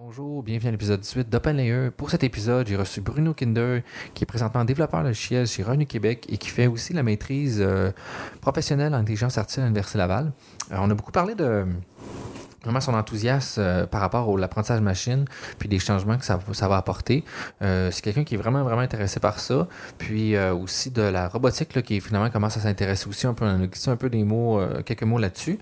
[0.00, 1.90] Bonjour, bienvenue à l'épisode 18 d'OpenLayer.
[1.90, 3.82] Pour cet épisode, j'ai reçu Bruno Kinder,
[4.14, 7.90] qui est présentement développeur logiciel chez Revenu Québec et qui fait aussi la maîtrise euh,
[8.40, 10.32] professionnelle en intelligence artificielle à l'Université Laval.
[10.70, 11.66] Euh, on a beaucoup parlé de
[12.62, 15.24] vraiment son enthousiasme euh, par rapport à l'apprentissage machine,
[15.58, 17.24] puis des changements que ça, ça va apporter.
[17.62, 19.68] Euh, c'est quelqu'un qui est vraiment, vraiment intéressé par ça.
[19.98, 23.44] Puis euh, aussi de la robotique, là, qui finalement commence à s'intéresser aussi un peu.
[23.44, 25.58] On a glissé un peu des mots, euh, quelques mots là-dessus.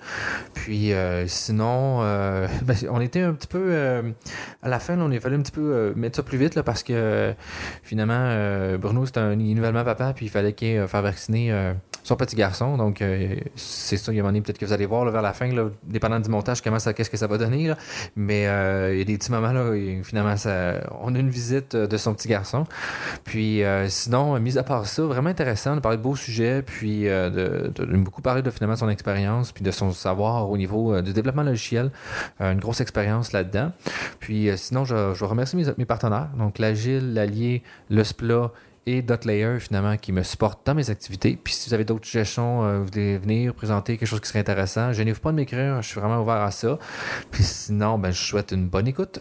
[0.54, 3.76] Puis euh, sinon, euh, ben, on était un petit peu...
[4.62, 6.62] à la fin, là, on a fallu un petit peu mettre ça plus vite, là,
[6.62, 7.34] parce que
[7.82, 11.74] finalement, Bruno, c'est un est nouvellement papa, puis il fallait qu'il faire vacciner
[12.06, 12.76] son petit garçon.
[12.76, 15.10] Donc, euh, c'est ça, il y a un moment peut-être que vous allez voir là,
[15.10, 17.72] vers la fin, là, dépendant du montage, comment ça, qu'est-ce que ça va donner.
[18.14, 19.72] Mais euh, il y a des petits moments là,
[20.04, 20.34] finalement,
[21.00, 22.64] on a une visite euh, de son petit garçon.
[23.24, 27.72] Puis, sinon, mis à part ça, vraiment intéressant de parler de beaux sujets, puis de,
[27.96, 31.90] beaucoup parler de finalement son expérience, puis de son savoir au niveau du développement logiciel.
[32.40, 33.72] Une grosse expérience là-dedans.
[34.20, 38.52] Puis, sinon, je, je remercie mes, mes partenaires, donc l'Agile, l'Allier, le SPLA
[38.86, 41.38] et Dotlayer finalement qui me supportent dans mes activités.
[41.42, 44.38] Puis si vous avez d'autres suggestions, euh, vous voulez venir présenter quelque chose qui serait
[44.38, 46.78] intéressant, gênez-vous pas de m'écrire, je suis vraiment ouvert à ça.
[47.30, 49.20] Puis sinon, ben, je souhaite une bonne écoute.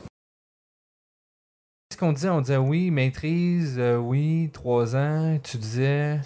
[1.90, 2.30] Qu'est-ce qu'on disait?
[2.30, 6.20] On disait oui, maîtrise, euh, oui, trois ans, tu disais...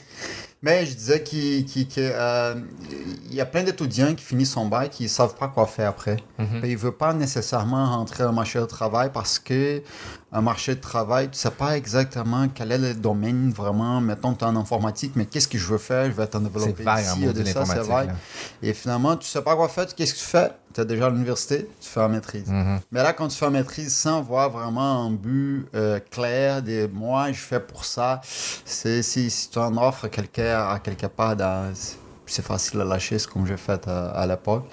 [0.61, 1.65] Mais je disais qu'il
[1.99, 2.55] euh,
[3.31, 6.17] y a plein d'étudiants qui finissent son bac qui ne savent pas quoi faire après.
[6.37, 6.61] Mhm.
[6.63, 9.81] Ils ne veulent pas nécessairement rentrer au marché du travail parce que
[10.31, 13.99] un marché de travail, tu ne sais pas exactement quel est le domaine vraiment.
[13.99, 16.05] Mettons, tu es en informatique, mais qu'est-ce que je veux faire?
[16.05, 18.13] Je vais être en C'est développer vague en ici, de ça, c'est vague.
[18.61, 19.87] Et finalement, tu ne sais pas quoi faire.
[19.87, 20.51] Qu'est-ce que tu fais?
[20.71, 22.47] Tu es déjà à l'université, tu fais la maîtrise.
[22.47, 22.79] Mhm.
[22.91, 26.87] Mais là, quand tu fais la maîtrise sans voir vraiment un but euh, clair de
[26.93, 31.35] moi, je fais pour ça, c'est si, si tu en offres quelqu'un à quelque part,
[32.27, 34.65] c'est facile à lâcher, c'est comme j'ai fait à, à l'époque.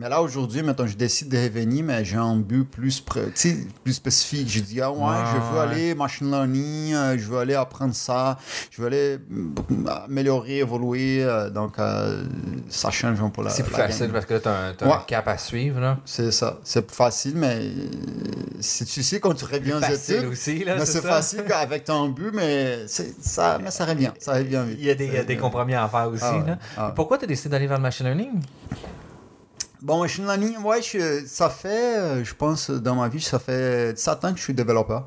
[0.00, 4.48] Mais là, aujourd'hui, maintenant, je décide de revenir, mais j'ai un but plus, plus spécifique.
[4.48, 5.60] Je dis, ah ouais, je veux ouais.
[5.60, 8.38] aller machine learning, euh, je veux aller apprendre ça,
[8.70, 11.22] je veux aller mm, améliorer, évoluer.
[11.22, 12.24] euh, donc, euh,
[12.70, 14.12] ça change un peu la C'est plus la facile game.
[14.12, 15.98] parce que là, tu as, un, cap à suivre.
[16.06, 16.58] C'est ça.
[16.64, 17.70] C'est plus facile, mais euh,
[18.60, 20.28] c'est tu sais quand tu reviens aux Facile études.
[20.30, 24.12] aussi, c'est facile avec ton but, mais ça, mais ça revient.
[24.18, 24.78] Ça revient vite.
[24.80, 26.24] Il y a des, il y a des compromis à faire aussi.
[26.24, 26.46] Ah ouais.
[26.46, 26.58] là.
[26.78, 26.92] Ah.
[26.96, 28.40] Pourquoi tu as décidé d'aller vers le machine learning?
[29.82, 33.98] Bon, machine learning, ouais, je- ça fait, euh, je pense, dans ma vie, ça fait
[33.98, 35.06] 7 ans que je suis développeur.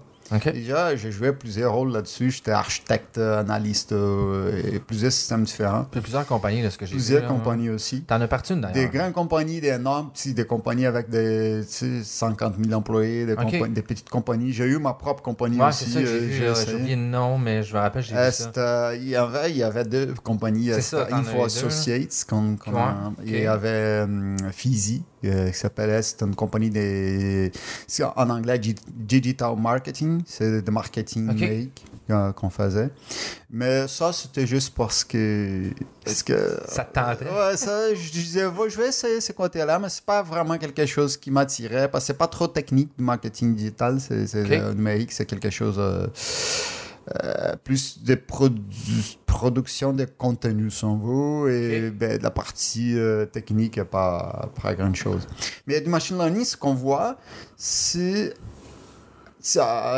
[0.54, 2.32] Déjà, j'ai joué plusieurs rôles là-dessus.
[2.32, 5.82] J'étais architecte, analyste euh, et plusieurs systèmes différents.
[5.82, 6.94] A plusieurs compagnies de ce que j'ai.
[6.96, 8.02] Plusieurs compagnies aussi.
[8.04, 8.92] T'en as parti une Des d'ailleurs.
[8.92, 13.36] grandes compagnies, des énormes, petits, des compagnies avec des tu sais, 50 000 employés, des,
[13.70, 14.54] des petites compagnies.
[14.54, 15.86] J'ai eu ma propre compagnie Ouais, aussi.
[15.86, 18.32] c'est ça que j'ai euh, j'ai oublié le nom, mais je me rappelle, j'ai vu
[18.32, 18.52] ça.
[18.58, 20.72] euh, il, y avait, il y avait deux compagnies.
[20.74, 22.26] C'est ça, c'était Info Associates.
[22.32, 22.80] Ouais,
[23.26, 24.06] Il y avait
[24.52, 26.70] Fizi, euh, qui s'appelait, c'était une compagnie
[27.88, 31.36] c'est en anglais G- Digital Marketing, c'est de marketing Ok.
[31.36, 32.90] numérique euh, qu'on faisait.
[33.50, 35.70] Mais ça, c'était juste parce que...
[36.04, 37.26] Parce que Ça te tentait?
[37.26, 40.86] Ouais, ça, je disais, Ouais, je vais essayer ce côté-là, mais c'est pas vraiment quelque
[40.86, 45.12] chose qui m'attirait, parce que c'est pas trop technique du marketing digital, c'est c'est numérique,
[45.12, 45.80] c'est quelque chose...
[47.24, 53.84] euh, plus de produ- production de contenu, on veut, et ben, la partie euh, technique,
[53.84, 55.28] pas, pas grand chose.
[55.68, 57.18] Mais du machine learning, ce qu'on voit,
[57.58, 58.34] c'est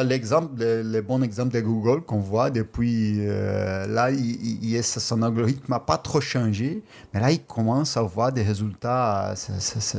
[0.05, 5.71] l'exemple, le, bon exemple de Google qu'on voit depuis euh, là, il, il- son algorithme
[5.71, 6.81] n'a pas trop changé,
[7.13, 9.35] mais là, il commence à voir des résultats euh,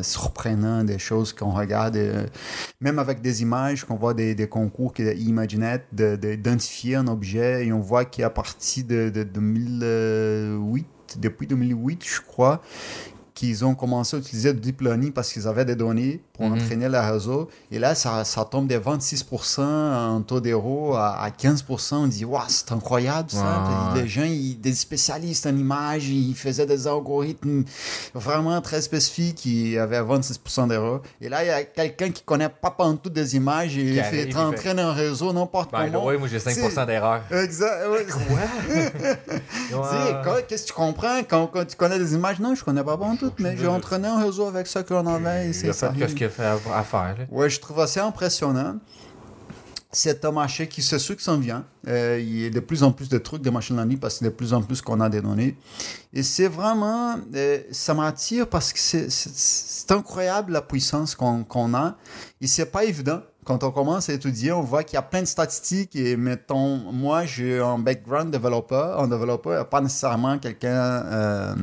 [0.03, 2.27] surprenants, des choses qu'on regarde, euh,
[2.81, 7.73] même avec des images, qu'on voit des, des concours qui imaginent d'identifier un objet et
[7.73, 10.87] on voit qu'à partir de 2008,
[11.19, 12.61] depuis 2008, je crois,
[13.37, 16.55] qu'ils ont commencé à utiliser le deep learning parce qu'ils avaient des données pour Mhm.
[16.55, 17.49] entraîner le réseau.
[17.71, 21.97] Et là, ça, ça tombe de 26% en taux d'héros à, à 15%.
[22.05, 23.93] On dit, waouh, c'est incroyable ça.
[23.95, 24.01] Ouais.
[24.03, 27.65] Les gens, ils- des spécialistes en images, ils faisaient des algorithmes
[28.15, 31.03] vraiment très spécifiques qui avaient 26% d'erreurs.
[31.21, 34.01] Et là, il y a quelqu'un qui connaît pas tout des images et Qui il
[34.01, 36.07] arrive, fait il entraîner un réseau n'importe Ben, comment.
[36.07, 37.21] ouais, moi j'ai 5% d'erreur.
[37.31, 37.85] Exact.
[40.25, 42.39] quand- qu'est-ce que tu comprends quand, quand tu connais des images?
[42.41, 45.47] Non, je connais pas bon tout, mais j'ai entraîné un réseau avec ça qu'on avait
[45.47, 45.93] et Il c'est ça.
[45.93, 47.17] fait que ce qu'il a fait à, faire.
[47.31, 48.77] Ouais, je trouve assez impressionnant.
[49.93, 51.65] C'est un marché qui se s'en vient.
[51.89, 54.25] Euh, il y a de plus en plus de trucs de machine learning parce que
[54.25, 55.57] de plus en plus qu'on a des données.
[56.13, 61.97] Et c'est vraiment, euh, ça m'attire parce que c'est- incroyable la puissance qu'on qu'on a.
[62.41, 65.21] Et c'est pas évident quand on commence à étudier, on voit qu'il y a plein
[65.23, 69.01] de statistiques et mettons, moi j'ai un background développeur.
[69.01, 71.55] Un développeur pas nécessairement quelqu'un euh,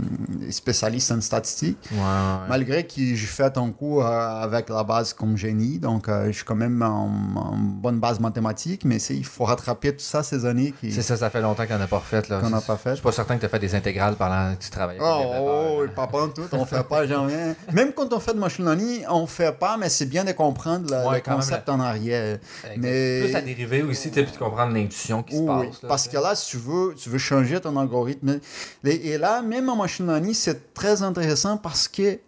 [0.49, 2.47] spécialiste en statistique, Ouais, ouais.
[2.49, 6.31] malgré que j'ai fait un cours euh, avec la base comme génie, donc euh, je
[6.31, 10.45] suis quand même en, en bonne base mathématique, mais il faut rattraper tout ça ces
[10.45, 12.21] années qui- C'est ça, ça fait longtemps qu'on n'a pas refait.
[12.27, 12.93] qu'on n'a pas Je fait.
[12.95, 14.99] suis pas certain que tu as fait des intégrales pendant que tu travaillais.
[15.03, 17.55] Oh, oh, pas en tout, on fait pas jamais.
[17.73, 20.89] Même quand on fait de machine learning, on fait pas, mais c'est bien de comprendre
[20.89, 22.39] le, Ouais, le concept en arrière.
[22.77, 25.81] Mais- Plus la dérivée aussi, tu puis de comprendre l'intuition qui se passe.
[25.81, 28.39] là, parce que là, si tu veux, tu veux changer ton algorithme.
[28.83, 32.19] Et, là, même en machine learning, c'est très intéressant parce que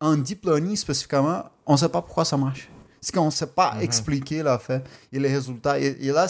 [0.00, 2.68] en deep learning spécifiquement, on ne sait pas pourquoi ça marche.
[3.00, 3.82] C'est qu'on ne sait pas Mhm.
[3.82, 4.82] expliquer la fait
[5.12, 5.78] et les résultats.
[5.78, 6.26] Et, et là,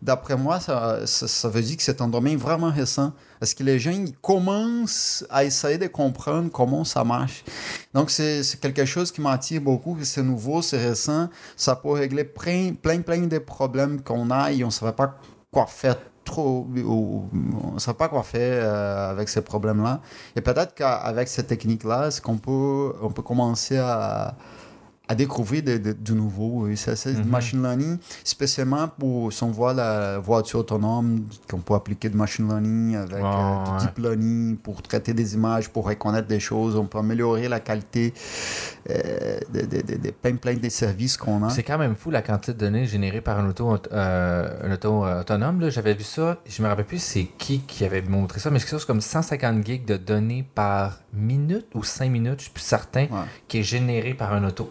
[0.00, 3.12] d'après moi, ça, ça, ça veut dire que c'est un domaine vraiment récent.
[3.38, 7.44] Parce que les gens commencent à essayer de comprendre comment ça marche.
[7.94, 9.96] Donc, c'est, quelque chose qui m'attire beaucoup.
[10.02, 11.28] C'est nouveau, c'est récent.
[11.56, 15.16] Ça peut régler plein, plein, plein de problèmes qu'on a et on ne savait pas
[15.50, 16.66] quoi faire trop.
[16.76, 17.28] ou-
[17.64, 20.00] on ne savait pas quoi faire euh, avec ces problèmes-là.
[20.36, 24.34] Et peut-être qu'avec cette technique-là, c'est qu'on peut, on peut commencer à
[25.08, 26.68] à découvrir de, nouveau.
[26.68, 27.22] Et ça, c'est Mhm.
[27.22, 32.16] du machine learning, spécialement pour, si on voit la voiture autonome, qu'on peut appliquer de
[32.16, 36.40] machine learning avec Ouais, euh, du deep learning pour traiter des images, pour reconnaître des
[36.40, 36.76] choses.
[36.76, 38.12] On peut améliorer la qualité
[38.90, 41.50] euh, de, plein, plein des services qu'on a.
[41.50, 45.04] C'est quand même fou la quantité de données générées par un auto, euh, un auto
[45.04, 45.60] euh, autonome.
[45.60, 45.70] là.
[45.70, 48.64] J'avais vu ça, je me rappelle plus c'est qui qui avait montré ça, mais c'est
[48.66, 52.62] quelque chose comme 150 gigs de données par minute ou 5 minutes, je suis plus
[52.62, 53.26] certain, Ouais.
[53.48, 54.70] qui est généré par un auto.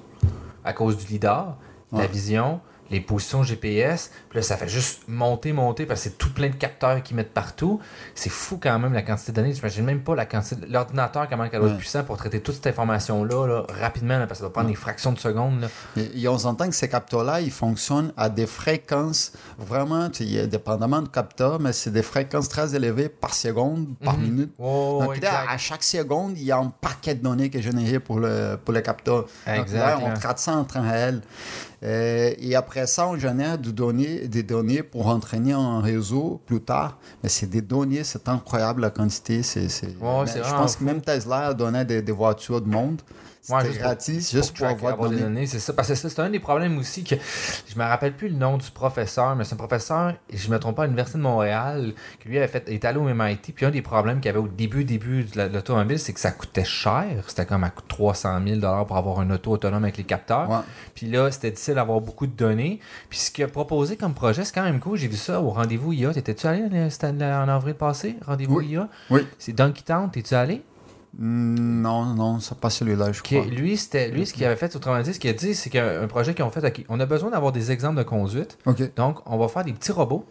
[0.68, 1.60] À cause du lidar,
[1.94, 2.60] la vision,
[2.92, 6.50] les positions GPS, puis là ça fait juste monter, monter, parce que c'est tout plein
[6.50, 7.80] de capteurs qui mettent partout.
[8.16, 9.54] C'est fou quand même la quantité de données.
[9.54, 10.56] J'imagine même pas la quantité.
[10.56, 14.28] de- L'ordinateur, comment il doit être puissant pour traiter toute cette information-là là, rapidement, là,
[14.28, 15.62] parce que ça va prendre des fractions de secondes.
[15.62, 15.68] là.
[15.98, 20.48] Et, et on s'entend que ces capteurs-là, ils fonctionnent à des fréquences vraiment, tu sais,
[20.48, 24.24] dépendamment de capteurs, mais c'est des fréquences très élevées par seconde, par Mhm.
[24.24, 24.52] minute.
[24.60, 27.62] Oh, Donc là, à chaque seconde, il y a un paquet de données qui est
[27.62, 29.26] généré pour le, pour le capteur.
[29.46, 31.22] Donc Exact, là, on traite ça en temps réel.
[31.84, 36.98] Euh, et après ça, on génère données, des données pour entraîner un réseau plus tard.
[37.22, 39.44] Mais c'est des données, c'est incroyable la quantité.
[39.44, 39.62] C'est.
[39.62, 40.86] Ouais, je pense que fou.
[40.86, 43.02] même Tesla a donné des, des voitures de monde.
[43.50, 45.46] Ouais, juste pour- gratis, juste pour, tracker, avoir, des données.
[45.48, 45.72] c'est ça.
[45.74, 47.16] Parce que ça, c'est un des problèmes aussi que
[47.68, 50.76] je me rappelle plus le nom du professeur, mais c'est un professeur, je me trompe
[50.76, 53.72] pas, à l'Université de Montréal, qui lui avait fait, est allé au MIT, puis un
[53.72, 56.32] des problèmes qu'il y avait au début, début de la- de l'automobile, c'est que ça
[56.32, 57.06] coûtait cher.
[57.28, 60.50] C'était comme à 300 000 pour avoir un auto autonome avec les capteurs.
[60.50, 60.58] Ouais.
[60.96, 62.80] Puis là, c'était difficile d'avoir beaucoup de données.
[63.10, 64.98] Puis ce qu'il a proposé comme projet, c'est quand même cool.
[64.98, 66.14] J'ai vu ça au rendez-vous IA.
[66.14, 68.18] T'étais-tu allé euh, en avril passé?
[68.26, 68.68] Rendez-vous Oui.
[68.72, 68.90] IA?
[69.10, 69.22] Oui.
[69.40, 70.10] C'est Donkey Town.
[70.12, 70.64] T'es-tu allé?
[71.18, 73.50] Hmm, Non, non, c'est pas celui-là, je Qui- crois.
[73.52, 76.02] lui, c'était lui, ce qu'il avait fait, autrement dit, ce qu'il a dit, c'est qu'un
[76.04, 78.58] un projet qu'ils ont fait, on a besoin d'avoir des exemples de conduite.
[78.96, 80.26] Donc, on va faire des petits robots.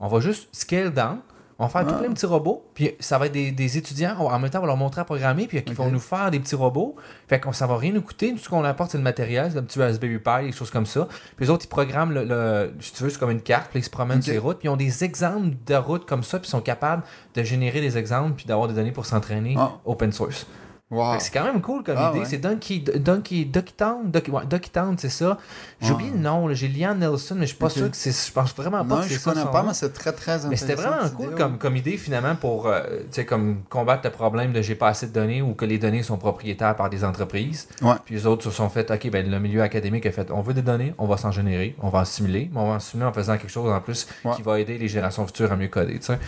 [0.00, 1.18] On va juste scale down.
[1.58, 1.98] On va faire tout Ah.
[2.00, 2.64] plein de petits robots.
[2.74, 4.16] Puis ça va être des, des étudiants.
[4.18, 5.46] On en même temps, on va leur montrer à programmer.
[5.46, 6.96] Puis ils vont nous faire des petits robots.
[7.28, 8.32] Fait que ça va rien nous coûter.
[8.32, 9.50] Tout ce qu'on apporte, c'est le matériel.
[9.52, 11.06] C'est un petit Raspberry Pi, des choses comme ça.
[11.36, 13.70] Puis les autres, ils programment, le, le- si tu veux, c'est comme une carte.
[13.70, 14.58] Puis ils se promènent sur les routes.
[14.58, 16.38] Puis ils ont des exemples de routes comme ça.
[16.40, 17.04] Puis ils sont capables
[17.34, 18.32] de générer des exemples.
[18.34, 19.72] Puis d'avoir des données pour s'entraîner Ah.
[19.84, 20.46] open source.
[20.90, 21.14] Wow.
[21.18, 22.20] C'est quand même cool comme Ah, idée.
[22.20, 22.24] ouais.
[22.26, 24.10] C'est Donkey, Donkey, Ducky Town.
[24.12, 24.42] Ducky, ouais,
[24.72, 25.38] Town, c'est ça.
[25.80, 26.52] J'ai oublié le nom.
[26.52, 27.72] J'ai Liam Nelson, mais je suis pas Ok.
[27.72, 28.12] sûr que c'est.
[28.12, 29.30] Je pense vraiment pas Non, que c'est je ça.
[29.32, 29.68] connais son pas, nom.
[29.68, 30.48] mais c'est très, très intéressant.
[30.50, 32.82] Mais c'était vraiment cool idée, comme, comme idée finalement pour euh,
[33.26, 36.18] comme combattre le problème de j'ai pas assez de données ou que les données sont
[36.18, 37.66] propriétaires par des entreprises.
[37.80, 37.94] Ouais.
[38.04, 40.54] Puis les autres se sont fait, ok, ben le milieu académique a fait, on veut
[40.54, 43.08] des données, on va s'en générer, on va en simuler, mais on va en simuler
[43.08, 45.98] en faisant quelque chose en plus qui va aider les générations futures à mieux coder.
[45.98, 46.18] tu sais.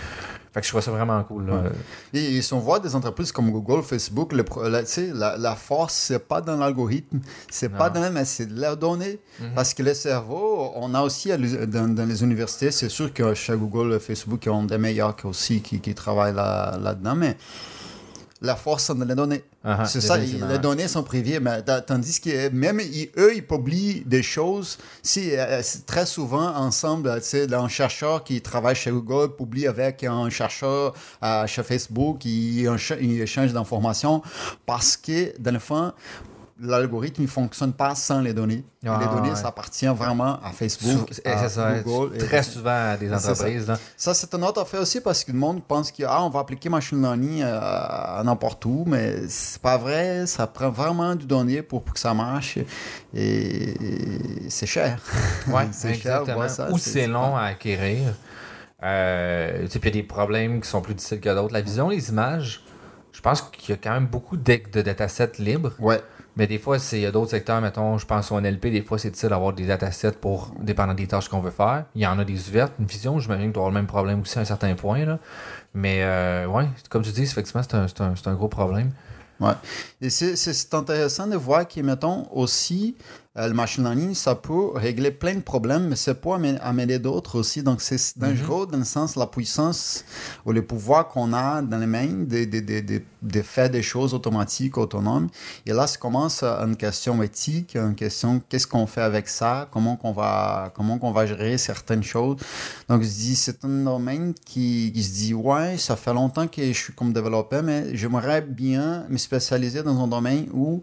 [0.56, 1.48] Fait que je trouve ça vraiment cool.
[1.48, 1.52] là.
[1.56, 1.70] Ouais.
[2.14, 4.80] Et, et si on voit des entreprises comme Google, Facebook, le la,
[5.12, 7.20] la, la force, c'est pas dans l'algorithme,
[7.50, 9.18] c'est pas dans mais c'est de leurs données.
[9.38, 9.48] Mhm.
[9.54, 11.28] Parce que le cerveau, on a aussi
[11.68, 15.26] dans, dans les universités, c'est sûr que chez Google, Facebook, ils ont des meilleurs qui
[15.26, 17.36] aussi qui, qui travaillent là- là-dedans, mais
[18.46, 19.42] la force, c'est dans les données.
[19.64, 20.16] Ah, ah, c'est ça,
[20.48, 24.78] les données sont privées, mais ta- tandis que même ils- eux, ils publient des choses.
[25.02, 30.04] Si, euh, c'est très souvent, ensemble, sais, un chercheur qui travaille chez Google publie avec
[30.04, 34.22] un chercheur euh, chez Facebook, ils, ils échangent d'informations
[34.64, 35.92] parce que, dans le fond,
[36.60, 38.64] l'algorithme ne fonctionne pas sans les données.
[38.82, 39.36] Et Ah, les données, ouais.
[39.36, 42.14] ça appartient vraiment à Facebook, Sou- et à ça, Google.
[42.14, 43.16] et- très souvent à des ça.
[43.16, 43.70] entreprises.
[43.96, 46.40] ça, c'est une autre affaire aussi parce que le monde pense qu'on ah, on va
[46.40, 50.26] appliquer machine learning euh, à n'importe où, mais c'est pas vrai.
[50.26, 52.64] Ça prend vraiment du données pour, pour que ça marche et,
[53.14, 54.98] et c'est cher.
[55.48, 58.14] Ouais, c'est cher, ça, Ou c'est- long à acquérir.
[58.82, 61.52] Euh, puis il y a des problèmes qui sont plus difficiles que d'autres.
[61.52, 62.62] La vision, les images,
[63.12, 65.72] je pense qu'il y a quand même beaucoup de, de datasets libres.
[65.78, 66.00] Ouais.
[66.36, 68.98] Mais des fois, il y a d'autres secteurs, mettons, je pense au NLP, des fois,
[68.98, 71.86] c'est difficile d'avoir des datasets pour, dépendant des tâches qu'on veut faire.
[71.94, 74.20] Il y en a des ouvertes, une vision, j'imagine que tu auras le même problème
[74.20, 75.04] aussi à un certain point.
[75.06, 75.18] Là.
[75.74, 78.90] Mais, euh, ouais, comme tu dis, effectivement, c'est un, un- un gros problème.
[79.40, 79.52] Ouais.
[80.00, 82.96] Et c'est- intéressant de voir que, mettons, aussi,
[83.36, 87.62] le machine learning, ça peut régler plein de problèmes, mais ça peut amener d'autres aussi.
[87.62, 90.04] Donc, c'est dangereux dans le sens, la puissance
[90.46, 93.82] ou le pouvoir qu'on a dans les mains de, de, de, de, de faire des
[93.82, 95.28] choses automatiques, autonomes.
[95.66, 99.68] Et là, ça commence à une question éthique, une question qu'est-ce qu'on fait avec ça,
[99.70, 102.36] comment qu'on va, comment qu'on va gérer certaines choses?
[102.88, 106.62] Donc, je dis, c'est un domaine qui, qui se dit, ouais, ça fait longtemps que
[106.62, 110.80] je suis comme développeur, mais j'aimerais bien me spécialiser dans un domaine où,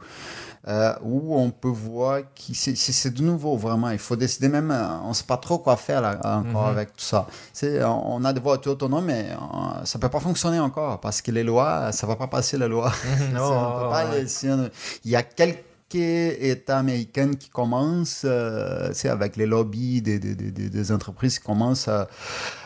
[0.68, 3.90] euh, où on peut voir que c'est- de nouveau, vraiment.
[3.90, 6.70] Il faut décider même, euh, on ne sait pas trop quoi faire là, encore Mhm.
[6.78, 7.28] avec tout ça.
[7.64, 11.22] On on a des voitures autonomes, mais euh, ça ne peut pas fonctionner encore parce
[11.22, 12.88] que les lois, ça ne va pas passer la loi.
[12.90, 12.94] Mhm.
[13.18, 14.22] C'est- Oh, on peut pas ouais.
[14.22, 14.70] laisser un-
[15.04, 15.64] Il y a quelques
[16.00, 21.40] États américains qui commencent, euh, sais, avec les lobbies des, des, des- des- des entreprises
[21.40, 22.08] qui commencent à,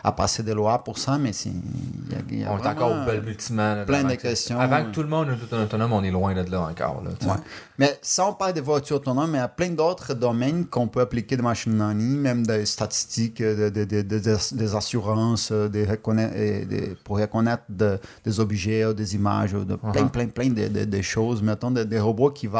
[0.03, 3.83] à passer des lois pour ça, mais c'est, On est encore au balbutiement.
[3.85, 4.59] plein de que- questions.
[4.59, 7.03] Avant que tout le monde est autonome, on est loin de là encore.
[7.03, 7.11] Là.
[7.33, 7.39] Ouais.
[7.77, 10.87] Mais ça, on parle des voitures autonomes, mais il y a plein d'autres domaines qu'on
[10.87, 15.67] peut appliquer de machine learning, même des statistiques, de- de- de- de- des- assurances, euh,
[15.67, 20.09] des- pour reconnaître de- des objets, ou des images, de plein, Uh-huh.
[20.09, 21.41] plein, plein de, choses.
[21.41, 22.57] Mettons des robots qui vont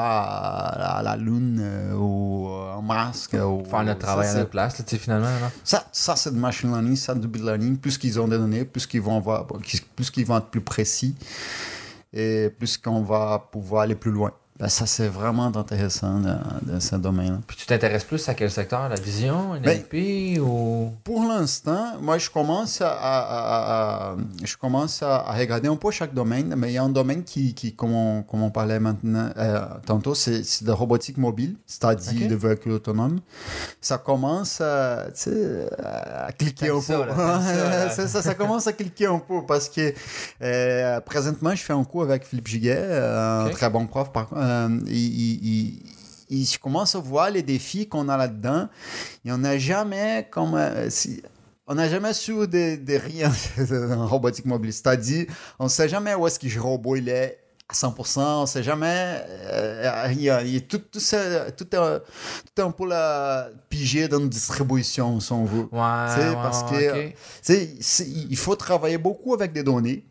[0.57, 3.27] à, à la Lune euh, ou en Mars.
[3.33, 5.25] ou- Faire notre ça, travail à c'est- notre place, là, finalement.
[5.27, 5.51] Là.
[5.63, 7.77] ça, ça c'est de machine learning, ça big learning.
[7.77, 9.45] Plus qu'ils ont des données, plus qu'ils vont avoir,
[9.95, 11.15] plus qu'ils vont être plus précis
[12.13, 14.31] et plus qu'on va pouvoir aller plus loin.
[14.59, 17.37] Ben, ça, c'est vraiment intéressant dans, dans ce domaine-là.
[17.45, 18.89] Puis tu t'intéresses plus à quel secteur?
[18.89, 20.91] La vision, NLP ou?
[21.03, 25.91] Pour l'instant, moi, je commence à, à- à- à- je commence à, regarder un peu
[25.91, 28.79] chaque domaine, mais il y a un domaine qui, qui comme, on, comme on parlait
[28.79, 32.27] maintenant, euh, tantôt, c'est de robotique mobile, c'est-à-dire Ok.
[32.27, 33.19] de véhicules autonomes.
[33.79, 35.05] Ça commence à,
[36.37, 37.05] cliquer un ça, peu.
[37.05, 39.93] là, ça, commence à cliquer un peu parce que
[40.41, 44.11] euh, présentement, je fais un cours avec Philippe Giguet, euh, un très bon prof.
[44.11, 45.81] Par, euh, il-
[46.29, 48.67] je commence à voir les défis qu'on a là-dedans.
[49.25, 51.21] Et on n'a jamais comme euh, si-
[51.67, 53.31] on n'a jamais su de, de rien
[53.97, 54.73] en robotique mobile.
[54.73, 55.25] C'est-à-dire,
[55.59, 57.39] on ne sait jamais où est-ce que le robot il est
[57.69, 58.21] à 100%.
[58.21, 59.21] On ne sait jamais.
[59.29, 61.99] euh, il y a, il y a tout, tout, ça, tout, un,
[62.55, 65.67] tout un peu la pigé dans une distribution, si on veut.
[65.71, 67.13] Ouais, ouais, parce ouais, que- ok.
[67.13, 70.05] Tu sais, c'est- il faut travailler beaucoup avec des données.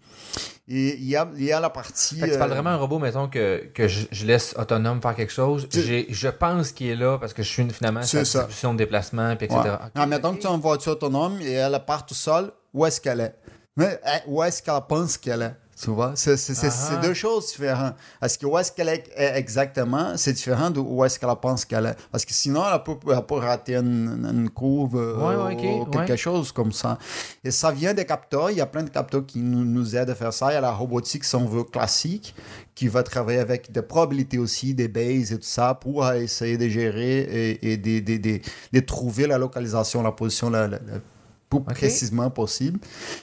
[0.69, 2.19] Et il y a, il y a la partie.
[2.19, 5.01] Fait que tu parles euh, vraiment d'un robot, mettons, que, que je, je laisse autonome
[5.01, 5.69] faire quelque chose.
[5.73, 8.21] Je pense qu'il est là parce que je suis finalement sa ça.
[8.23, 9.61] distribution de déplacement, puis etc.
[9.65, 9.71] Ouais.
[9.95, 13.01] Ah, mettons que tu as une voiture autonome et elle part tout seule, où est-ce
[13.01, 13.35] qu'elle est?
[13.79, 15.55] Hein, où est-ce qu'elle pense qu'elle est?
[15.79, 16.13] Tu vois?
[16.15, 17.95] C'est Ah c'est deux choses différentes.
[18.23, 19.05] Est-ce que où est-ce qu'elle est
[19.37, 21.97] exactement, c'est différent de où est-ce qu'elle pense qu'elle est.
[22.11, 25.87] Parce que sinon, elle peut, elle peut rater une, une courbe euh, Ouais, ouais, ok,
[25.87, 26.17] ou quelque ouais.
[26.17, 26.99] chose comme ça.
[27.45, 28.51] Et ça vient des capteurs.
[28.51, 30.51] Il y a plein de capteurs qui nous, nous aident à faire ça.
[30.51, 32.35] Il y a la robotique, si on veut, classique,
[32.75, 36.69] qui va travailler avec des probabilités aussi, des bases et tout ça, pour essayer de
[36.69, 38.41] gérer et, et de, de- de-
[38.73, 41.01] de trouver la localisation, la position la, la- la
[41.49, 42.81] plus précisément possible.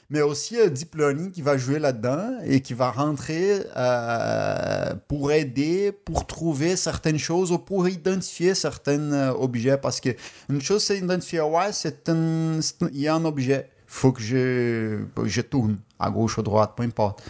[0.10, 5.32] Mais aussi euh, Deep Learning qui va jouer là-dedans et qui va rentrer euh, pour
[5.32, 9.77] aider, pour trouver certaines choses ou pour identifier certains euh, objets.
[9.77, 10.10] Parce que
[10.50, 12.60] une chose, c'est identifier, ouais, c'est un,
[12.92, 13.70] il y a un objet.
[13.77, 17.22] Il faut que je, je tourne à gauche, à droite, peu importe.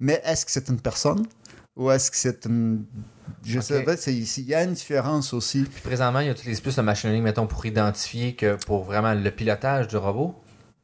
[0.00, 1.26] Mais est-ce que c'est une personne
[1.76, 2.84] ou est-ce que c'est une...
[3.44, 5.62] Je sais pas, il y a une différence aussi.
[5.62, 9.30] Puis présentement, il utilise plus le machine learning, mettons, pour identifier que pour vraiment le
[9.30, 10.34] pilotage du robot.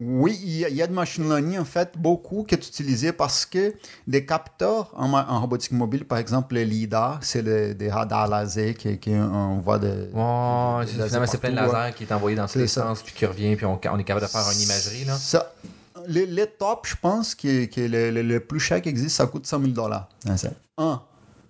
[0.05, 2.67] Oui, il y, a, il y a de machine learning, en fait, beaucoup qui est
[2.67, 3.73] utilisé parce que
[4.09, 8.99] des capteurs en, robotique mobile, par exemple, le LIDAR, c'est le- des radars laser qui,
[8.99, 9.13] qui
[9.63, 9.87] voit de.
[9.87, 11.79] De- c'est- de- finalement, c'est plein de partout, ouais.
[11.79, 12.83] lasers qui est envoyé dans tous les ça.
[12.83, 15.05] sens, puis qui revient, puis on, on est capable de faire une imagerie.
[15.05, 15.15] Là.
[15.17, 15.53] Ça,
[16.09, 18.89] les, les tops, je pense, qui est, qui est le, le- le plus cher qui
[18.89, 20.09] existe, ça coûte 100 000 dollars.
[20.79, 21.01] Un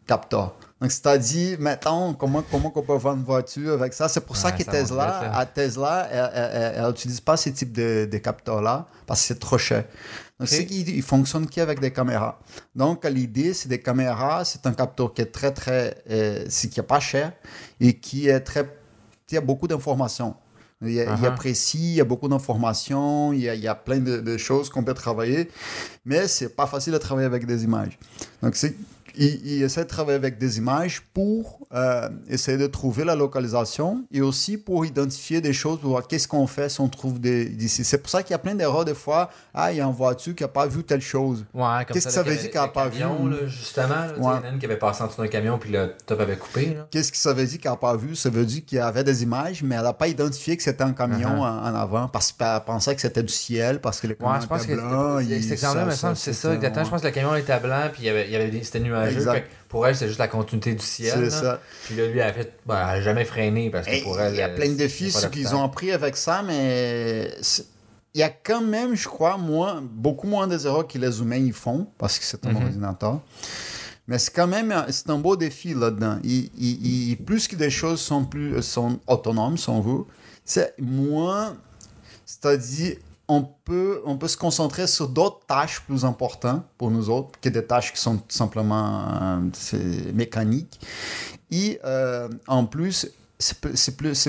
[0.06, 0.54] capteur.
[0.82, 4.08] Donc, c'est-à-dire, mettons, comment, comment on peut vendre une voiture avec ça.
[4.08, 7.72] C'est pour ça Ouais, que ça Tesla, vite, à Tesla, elle n'utilise pas ce type
[7.72, 9.84] de, de capteurs-là parce que c'est trop cher.
[10.40, 10.48] Donc, Ok.
[10.48, 12.40] c'est qu'il il fonctionne qu'avec des caméras?
[12.74, 16.80] Donc, l'idée, c'est des caméras, c'est un capteur qui est très, très, euh, c'est qui
[16.80, 17.32] est pas cher
[17.78, 18.68] et qui est très,
[19.28, 20.34] qui a beaucoup d'informations.
[20.84, 21.34] Il y, a, il y a Uh-huh.
[21.36, 24.36] précis, il y a beaucoup d'informations, il y a, il y a plein de, de
[24.36, 25.48] choses qu'on peut travailler,
[26.04, 27.96] mais c'est pas facile de travailler avec des images.
[28.42, 28.74] Donc, c'est
[29.16, 34.04] il, il essaie de travailler avec des images pour euh, essayer de trouver la localisation
[34.12, 37.46] et aussi pour identifier des choses, pour voir qu'est-ce qu'on fait si on trouve des
[37.46, 37.84] d'ici.
[37.84, 39.30] C'est pour ça qu'il y a plein d'erreurs des fois.
[39.54, 41.44] Ah, il y a une voiture qui n'a pas vu telle chose.
[41.54, 42.98] Ouais, comme Qu'est-ce que ça veut dire qu'elle a pas vu?
[43.00, 44.32] camion, là, justement, là, tu sais, Ouais.
[44.34, 46.20] il y en a une qui avait passé en dessous d'un camion, puis le top
[46.20, 46.74] avait coupé.
[46.74, 46.86] Là.
[46.90, 48.14] Qu'est-ce que ça veut dire qu'elle n'a pas vu?
[48.16, 50.84] Ça veut dire qu'il y avait des images, mais elle n'a pas identifié que c'était
[50.84, 51.38] un camion Uh-huh.
[51.40, 54.38] en, en avant parce qu'elle pensait que c'était du ciel, parce que le camion Ouais,
[54.62, 55.18] était blanc.
[55.20, 56.84] cet exemple-là, ça- me semble, c'est ça, exactement.
[56.84, 58.62] Je pense que le camion était blanc, puis il y avait, il y avait des-
[58.62, 59.16] c'était nuageux.
[59.16, 59.48] Exact.
[59.72, 61.18] Pour elle, c'est juste la continuité du ciel.
[61.24, 61.60] C'est ça.
[61.86, 62.52] Puis là, lui, elle a fait.
[62.66, 64.34] Ben, elle a jamais freiné parce que Et pour elle.
[64.34, 67.30] il y a plein de ce qu'ils ont appris avec ça, mais
[68.14, 71.38] il y a quand même, je crois, moins, beaucoup moins des erreurs que les humains
[71.38, 72.56] y font parce que c'est un Mhm.
[72.64, 73.20] ordinateur.
[74.06, 76.18] Mais c'est quand même c'est un beau défi là-dedans.
[77.24, 80.04] Plus que des choses sont, plus, sont autonomes, si on veut,
[80.44, 81.56] c'est moins.
[82.26, 82.96] C'est-à-dire,
[83.32, 87.48] on peut, on peut se concentrer sur d'autres tâches plus importantes pour nous autres que
[87.48, 89.04] des tâches qui sont tout simplement
[89.74, 90.78] euh, mécaniques.
[91.50, 93.08] Et euh, en plus,
[93.38, 94.28] c'est plus, plus,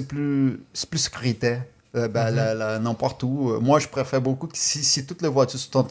[0.90, 1.64] plus, sécuritaire.
[1.96, 3.60] Euh, ben, n'importe où.
[3.62, 5.88] Moi, je préfère beaucoup que si, si toutes les voitures sont,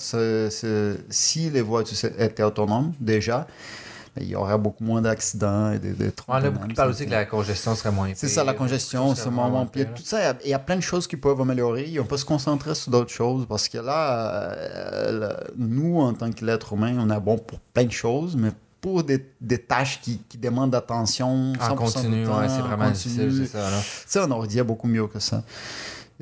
[1.10, 3.46] si les voitures étaient autonomes déjà,
[4.20, 6.10] il y aurait beaucoup moins d'accidents et de, de
[6.50, 9.86] beaucoup de parlent aussi que la congestion serait moins c'est ça, la congestion, moins pire.
[9.86, 9.94] pire.
[9.94, 11.98] Tout ça, il y a- a plein de choses qui peuvent améliorer.
[11.98, 16.74] On peut se concentrer sur d'autres choses parce que là, euh, nous, en tant qu'être
[16.74, 18.50] humain, on est bon pour plein de choses, mais
[18.80, 22.88] pour des, des tâches qui, qui demandent d'attention, En 100% continu, ouais, c'est en vraiment
[22.90, 23.70] continu, difficile, c'est ça.
[23.70, 23.78] Là.
[24.06, 25.42] ça, un ordi est beaucoup mieux que ça.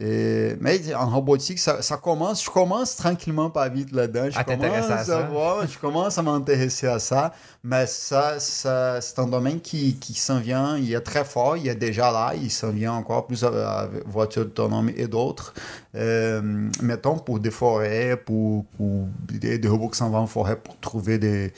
[0.03, 4.31] Et- mais en robotique, ça, ça commence, je commence tranquillement pas vite là-dedans.
[4.31, 5.23] Je À t'intéresser commence à ça?
[5.31, 7.33] voir, je commence à m'intéresser à ça.
[7.63, 11.69] Mais ça, ça c'est un domaine qui, qui s'en vient, il est très fort, il
[11.69, 15.53] est déjà là, il s'en vient encore plus avec voitures autonomes et d'autres.
[15.95, 16.41] Euh,
[16.81, 20.79] mettons pour des forêts, pour, pour des, des robots qui s'en vont en forêt pour
[20.81, 21.53] trouver des.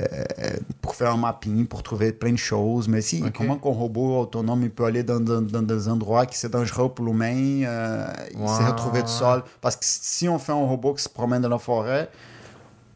[0.00, 0.24] euh,
[0.80, 2.86] pour faire un mapping, pour trouver plein de choses.
[2.88, 6.38] Mais si, comment qu'un robot autonome il peut aller dans, dans, dans des endroits qui
[6.38, 9.42] c'est dangereux pour l'humain, euh, il s'est retrouvé tout seul.
[9.60, 12.08] Parce que si on fait un robot qui se promène dans la forêt,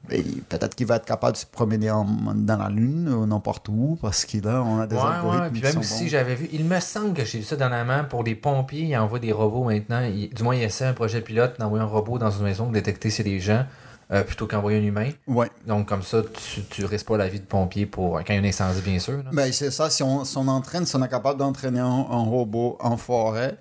[0.08, 3.68] ben, peut-être qu'il va être capable de se promener en- dans la Lune ou n'importe
[3.68, 5.50] où, parce que là, on a des Ouais, algorithmes ouais.
[5.50, 6.08] Puis même si bons.
[6.10, 9.18] j'avais vu, il me semble que j'ai vu ça dernièrement pour des pompiers, ils envoient
[9.18, 10.00] des robots maintenant.
[10.00, 12.72] Ils- du moins, ils essaient un projet pilote d'envoyer un robot dans une maison pour
[12.72, 13.64] détecter a des gens
[14.10, 15.10] euh, plutôt qu'envoyer un humain.
[15.26, 15.50] Ouais.
[15.66, 18.38] Donc, comme ça, tu, tu risques pas la vie de pompier pour quand il y
[18.38, 19.18] a un incendie, bien sûr.
[19.18, 19.24] là.
[19.34, 22.22] Ben, c'est ça, si on, si on entraîne, si on est capable d'entraîner un, un
[22.22, 23.58] robot en forêt,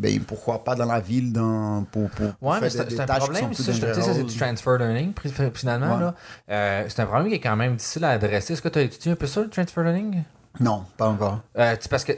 [0.00, 2.94] ben, pourquoi pas dans la ville dans, pour, pour, pour Ouais, mais faire c'est des,
[2.96, 3.62] des un tâches qui problème, sont plus tu
[4.02, 5.12] c'est du transfer learning,
[5.54, 5.94] finalement.
[5.96, 6.00] Ouais.
[6.00, 6.14] là.
[6.50, 8.54] Euh, c'est un problème qui est quand même difficile à adresser.
[8.54, 10.22] Est-ce que tu as étudié un peu ça, le transfer learning?
[10.58, 11.42] Non, pas encore.
[11.58, 12.16] Euh, tu parce que euh,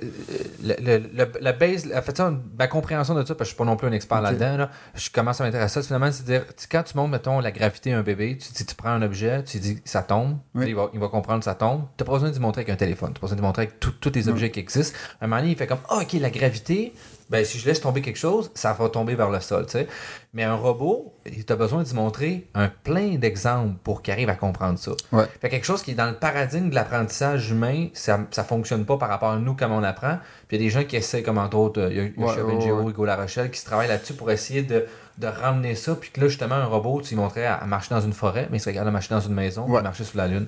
[0.64, 3.48] le, le, le- la base, en fait, ça, ma compréhension de ça, parce que je
[3.50, 5.86] suis pas non plus un expert là-dedans, là, je commence à m'intéresser à ça.
[5.86, 8.64] Finalement, c'est dire, tu quand tu montres, mettons, la gravité à un bébé, tu, dis,
[8.64, 10.64] tu prends un objet, tu dis ça tombe, Oui.
[10.68, 11.82] il, va, il va comprendre que ça tombe.
[11.98, 13.40] Tu n'as pas besoin de lui montrer avec un téléphone, tu n'as pas besoin de
[13.42, 14.96] lui montrer avec tous les objets qui existent.
[15.20, 16.94] À un moment donné, il fait comme, ah, ok, la gravité,
[17.32, 19.88] ben, si je laisse tomber quelque chose, ça va tomber vers le sol, tu sais.
[20.34, 24.28] Mais un robot, tu as besoin de lui montrer un plein d'exemples pour qu'il arrive
[24.28, 24.92] à comprendre ça.
[25.12, 25.24] Ouais.
[25.40, 28.98] Fait quelque chose qui est dans le paradigme de l'apprentissage humain, ça, ça fonctionne pas
[28.98, 30.18] par rapport à nous comme on apprend.
[30.48, 32.04] Puis il y a des gens qui essaient, comme entre autres, euh, il y a,
[32.04, 32.20] il
[32.66, 32.90] y a Ouais.
[32.90, 34.84] Hugo Larochelle, qui se travaillent là-dessus pour essayer de,
[35.18, 35.94] de ramener ça.
[35.94, 38.58] Puis que là, justement, un robot, tu lui montrais à, marcher dans une forêt, mais
[38.58, 39.82] il serait capable de marcher dans une maison, puis Ouais.
[39.82, 40.46] marcher sur la Lune.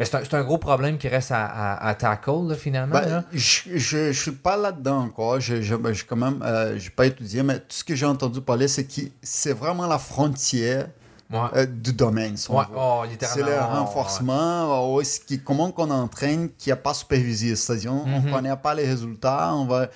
[0.00, 2.94] Mais c'est un, un gros problème qui reste à, à, à tackle, là, finalement.
[2.98, 3.24] Ben, là.
[3.34, 5.38] je, je suis pas là-dedans encore.
[5.40, 8.40] Je, je, ben, je quand même, euh, pas étudié, mais tout ce que j'ai entendu
[8.40, 10.86] parler, c'est que c'est vraiment la frontière
[11.30, 11.38] Ouais.
[11.54, 12.36] euh, du domaine.
[12.36, 16.92] si Ouais, oh, C'est le renforcement, ouais, ce qui, comment qu'on entraîne qui n'est pas
[16.92, 17.54] supervisé.
[17.54, 19.54] C'est-à-dire, on ne connaît pas les résultats.
[19.54, 19.86] On va...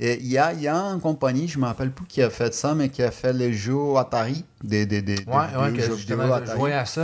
[0.00, 2.52] Il y, a, y a une compagnie, je ne me rappelle plus qui a fait
[2.54, 4.44] ça, mais qui a fait les jeux Atari.
[4.64, 6.72] Des, des, des, jeux Atari.
[6.72, 7.02] à ça,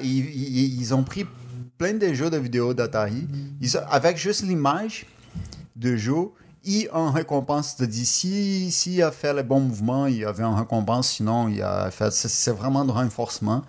[0.00, 1.26] ils ont pris
[1.78, 3.26] plein de jeux de vidéo d'Atari.
[3.62, 5.06] Ont- Avec juste l'image
[5.76, 6.28] de jeu,
[6.66, 10.44] et en récompense, de dire si, s'il a fait le bon mouvement, il y avait
[10.44, 12.10] une récompense, sinon il a fait.
[12.10, 13.62] C'est, c'est vraiment de renforcement.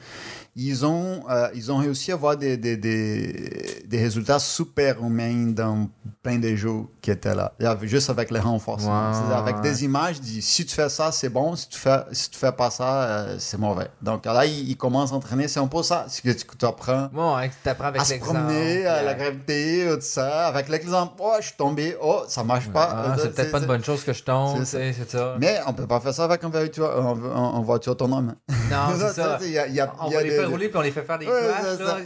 [0.58, 5.48] Ils ont, euh, ils ont réussi à avoir des, des, des, des résultats super humains
[5.52, 5.90] dans
[6.24, 7.52] plein de jeux qui étaient là.
[7.82, 9.12] Juste avec les renforcements.
[9.36, 12.38] Avec des images, dit, si tu fais ça, c'est bon, si tu fais, si tu
[12.40, 13.90] fais pas ça, euh, c'est mauvais.
[14.02, 15.50] Donc là, ils, ils commencent à entraîner.
[15.50, 18.86] C'est un peu ça, ce que tu apprends Bon, hein, apprends avec à se promener,
[18.86, 20.48] à la gravité, tout ça.
[20.48, 22.90] Avec l'exemple, oh, je suis tombé, oh, ça marche pas.
[22.92, 25.36] Ah, Euh, c'est peut-être pas une bonne chose que je tombe, c'est ça.
[25.40, 26.90] Mais on peut pas faire ça avec une voiture,
[27.36, 28.36] en voiture autonome.
[28.72, 29.38] Non, c'est ça.
[29.42, 30.70] Il y a, il y a- On il y a va les des- faire rouler
[30.70, 31.32] puis on les fait faire des Ouais,
[31.62, 31.90] c'est là.
[31.90, 31.98] ça.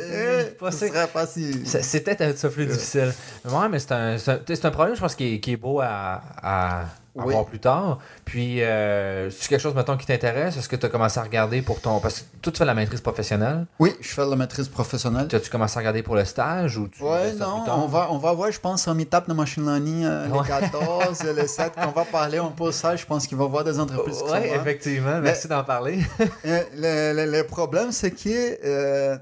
[0.00, 1.66] Euh, serait pas si...
[1.66, 3.12] C'est c'est peut-être un petit peu plus difficile.
[3.44, 5.56] Ouais, mais c'est un, c'est un, c'est un problème, je pense, qui est, qui est
[5.56, 6.84] beau à, à,
[7.18, 7.32] à Oui.
[7.32, 7.98] voir plus tard.
[8.24, 10.56] Puis, euh, c'est quelque chose, mettons, qui t'intéresse?
[10.56, 11.98] Est-ce que tu as commencé à regarder pour ton.
[12.00, 13.66] Parce que toi, tu fais la maîtrise professionnelle.
[13.78, 15.28] Oui, je fais la maîtrise professionnelle.
[15.32, 18.32] As-tu commencé à regarder pour le stage ou tu Ouais, non, on va, on va
[18.32, 20.38] voir, je pense, en étape de machine learning, euh, Ouais.
[20.42, 22.96] les 14 et les 7, qu'on va parler un peu ça.
[22.96, 25.20] Je pense qu'il va y avoir des entreprises qui Oui, effectivement.
[25.20, 26.00] Merci d'en parler.
[26.46, 29.16] Euh, le, le- le problème, c'est que euh,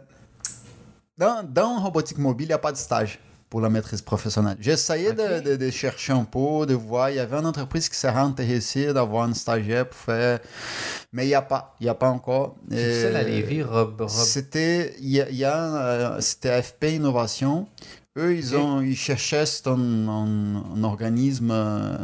[1.16, 3.18] dans, dans robotique mobile, il n'y a pas de stage
[3.54, 4.56] pour la maîtrise professionnelle.
[4.66, 5.44] Essayé de, Ok.
[5.44, 7.10] de- de chercher un peu, de voir.
[7.10, 10.40] Il y avait une entreprise qui s'est intéressée d'avoir un stagiaire pour faire,
[11.12, 11.76] mais il n'y a pas.
[11.78, 12.56] Il n'y a pas encore.
[12.68, 14.00] C'est la Lévis, Rob.
[14.00, 14.08] Rob...
[14.10, 17.68] C'était, il y a, y a, euh, c'était FP Innovation.
[18.18, 21.96] Eux, ils, ont, ils cherchaient un, un- un organisme euh,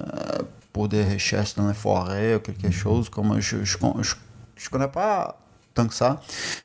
[0.72, 2.42] pour des recherches dans les forêts ou Mhm.
[2.58, 3.08] quelque chose.
[3.08, 3.76] Comme je, je,
[4.56, 5.39] je connais pas
[5.74, 6.20] tant que ça.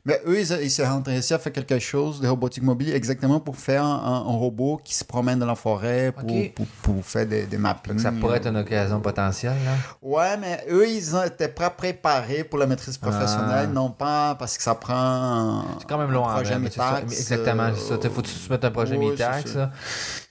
[0.06, 3.56] Mais eux, ils ils s'est intéressés à faire quelque chose de robotique mobile exactement pour
[3.56, 7.44] faire un, un robot qui se promène dans la forêt pour, pour, pour faire des,
[7.46, 8.00] des mappings.
[8.00, 9.54] Ça pourrait être une occasion potentielle.
[9.66, 9.72] Là.
[10.02, 13.74] Ouais, mais eux, ils été pas préparés pour la maîtrise professionnelle, Ah.
[13.74, 17.02] non pas parce que ça prend un, C'est quand même un long à projet MITAX,
[17.04, 17.94] Exactement, c'est ça.
[17.94, 19.44] euh, Il faut que tu soumettes un projet oui, MITAX.
[19.46, 19.60] c'est ça.
[19.60, 19.72] là.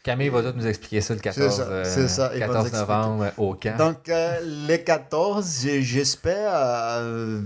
[0.02, 2.52] Camille va nous expliquer ça le 14, C'est ça, euh, c'est ça, il va nous
[2.52, 2.92] 14 expliquer.
[2.92, 3.76] novembre euh, au camp.
[3.78, 6.50] Donc, euh, les 14, j'ai- j'espère.
[6.54, 7.40] euh,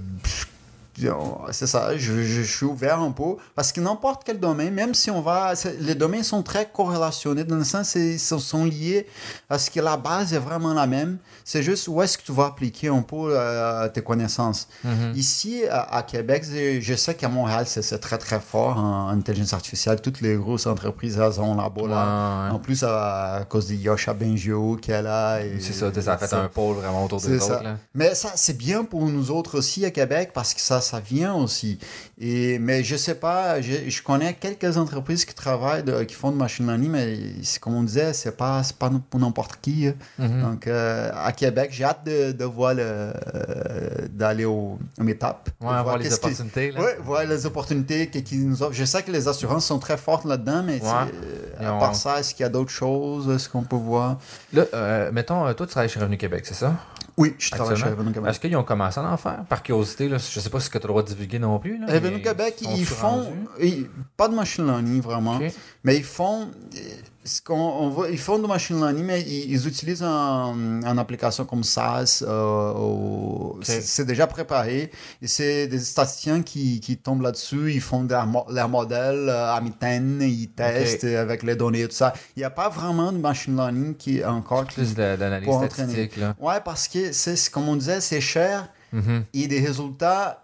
[1.51, 3.37] c'est ça, je, je suis ouvert un peu.
[3.55, 5.53] Parce que n'importe quel domaine, même si on va.
[5.81, 9.07] Les domaines sont très corrélationnés, dans le sens ils sont, liés
[9.49, 11.19] à ce que la base est vraiment la même.
[11.45, 14.69] C'est juste où est-ce que tu vas appliquer un peu euh, tes connaissances.
[14.85, 15.13] Mhm.
[15.15, 16.45] Ici, à, à Québec,
[16.81, 20.01] je, sais qu'à Montréal, c'est très très fort en, intelligence artificielle.
[20.01, 21.89] Toutes les grosses entreprises elles ont là-bas.
[21.89, 22.49] Là.
[22.49, 25.41] Ouais, En plus, à, à cause de Yosha Bengio qui est là.
[25.41, 26.43] et- C'est ça, ça a fait ça.
[26.43, 27.55] un pôle vraiment autour des ça.
[27.55, 27.63] autres.
[27.63, 27.77] Là.
[27.95, 31.35] Mais ça, c'est bien pour nous autres aussi à Québec parce que ça, ça vient
[31.35, 31.79] aussi.
[32.21, 36.33] Et, mais je sais pas, je, je connais quelques entreprises qui travaillent, de- qui font
[36.33, 37.17] de machine learning, mais
[37.61, 39.87] comme on disait, c'est pas, pas pour n'importe qui.
[39.87, 39.95] hein.
[40.19, 40.43] Mhm.
[40.43, 43.13] Donc, euh, à Québec, j'ai hâte de, de voir euh,
[44.11, 45.49] d'aller au, au meetup.
[45.61, 46.73] Ouais, avoir les opportunités.
[46.77, 48.73] Ouais, voir les opportunités qui, qui nous offrent.
[48.75, 50.89] Je sais que les assurances sont très fortes là-dedans, mais Ouais.
[51.61, 53.29] euh, à part ça, est-ce qu'il y a d'autres choses?
[53.31, 54.19] Est-ce qu'on peut voir?
[54.53, 56.75] Là, euh, mettons, toi, tu travailles chez Revenu Québec, c'est ça?
[57.17, 57.83] Oui, je travaille chez?
[57.89, 58.31] Revenue Québec.
[58.31, 59.41] Est-ce qu'ils ont commencé à en faire?
[59.49, 61.77] Par curiosité, là, je sais pas si tu as le droit de divulguer non plus.
[61.79, 63.27] Là, Mais Québec, ils font
[63.61, 65.39] ils- pas de machine learning vraiment,
[65.85, 66.79] mais ils font euh,
[67.25, 70.99] ce qu'on on voit, ils font de machine learning, mais ils, ils utilisent un, une
[70.99, 72.25] application comme SAS.
[72.27, 72.73] euh,
[73.63, 74.91] c'est- déjà préparé.
[75.23, 77.73] Et c'est des statisticiens qui, qui tombent là-dessus.
[77.73, 81.89] Ils font leur, mo- leur modèle euh, à mitaine, ils testent avec les données et
[81.89, 82.13] tout ça.
[82.37, 86.17] Il n'y a pas vraiment de machine learning qui encore Plus d'analyse statistique.
[86.17, 86.35] Là.
[86.41, 89.25] Ouais, parce que c'est comme on disait, c'est cher Mhm.
[89.35, 90.43] et des résultats.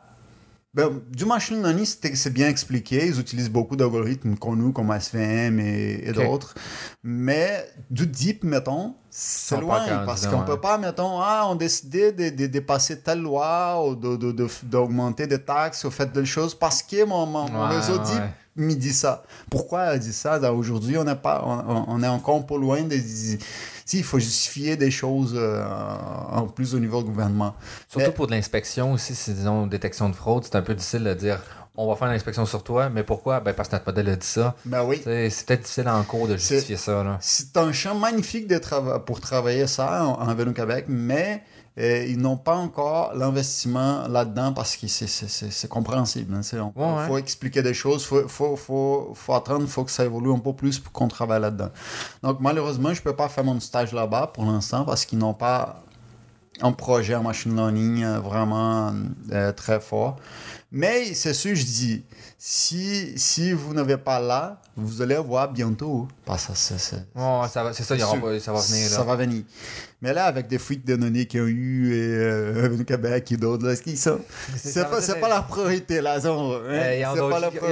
[0.75, 3.07] Ben, du machine learning, c'est bien expliqué.
[3.07, 6.55] Ils utilisent beaucoup d'algorithmes connus comme SVM et, d'autres.
[7.05, 9.85] Mais du deep, mettons, c'est loin.
[10.05, 10.45] Parce qu'on ouais.
[10.45, 15.37] peut pas, mettons, ah, on décidé de, de, de passer telle loi ou d'augmenter de,
[15.37, 18.05] des taxes ou fait telle chose parce que mon, mon, mon Ouais, réseau ouais.
[18.05, 18.23] deep
[18.57, 19.23] me dit ça.
[19.51, 20.39] Pourquoi elle dit ça?
[20.53, 22.97] Aujourd'hui, on pas, on, on est encore peu loin de.
[23.87, 25.63] Si, il faut justifier des choses euh,
[26.31, 27.55] en plus au niveau du gouvernement.
[27.89, 31.05] Surtout Mais- pour de l'inspection aussi, si disons détection de fraude, c'est un peu difficile
[31.05, 31.41] de dire
[31.77, 33.41] on va faire l'inspection sur toi, mais pourquoi?
[33.41, 34.55] Ben parce que notre modèle a dit ça.
[34.65, 35.01] Ben oui.
[35.05, 37.19] C'est peut-être difficile en cours de justifier ça.
[37.21, 41.43] C'est un champ magnifique de trava- pour travailler ça en, en Avenue Québec, mais
[41.79, 46.39] euh, ils n'ont pas encore l'investissement là-dedans parce que c'est- compréhensible.
[46.53, 47.07] Il Ouais, ouais.
[47.09, 50.33] faut expliquer des choses, il faut, faut, faut, faut attendre, il faut que ça évolue
[50.33, 51.71] un peu plus pour qu'on travaille là-dedans.
[52.23, 55.35] Donc malheureusement, je ne peux pas faire mon stage là-bas pour l'instant parce qu'ils n'ont
[55.35, 55.83] pas
[56.63, 58.93] un projet en machine learning euh, vraiment
[59.33, 60.17] euh, très fort.
[60.71, 62.05] Mais c'est sûr, je dis,
[62.47, 66.07] si, si vous n'avez pas là, vous allez voir bientôt.
[66.27, 68.21] Parce que c'est- c'est- Ouais, ça va- c'est ça, y sûr.
[68.21, 68.91] pas- ça va venir.
[68.91, 68.97] Là.
[68.97, 69.45] ça va venir.
[70.03, 73.67] Mais là, avec des fuites de données qu'ils ont eu et euh, Québec et d'autres,
[73.67, 74.21] là, qui sont.
[74.57, 76.21] C'est- ça pas, va c'est pas la priorité, là.
[76.21, 76.35] ça, hein?
[76.67, 77.07] Euh, Ils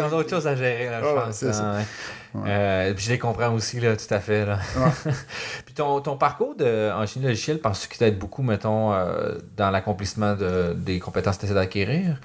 [0.04, 1.36] ont d'autres choses à gérer, là, je pense.
[1.36, 1.72] c'est hein, ça.
[1.74, 2.40] ouais.
[2.40, 2.48] Ouais.
[2.48, 4.46] Euh, puis je les comprends aussi, là, tout à fait.
[4.46, 4.58] Là.
[5.66, 9.70] puis ton, ton parcours de, en génie logiciel, penses-tu qu'il t'aide beaucoup, mettons, euh, dans
[9.70, 12.18] l'accomplissement de, des compétences que tu essaies d'acquérir?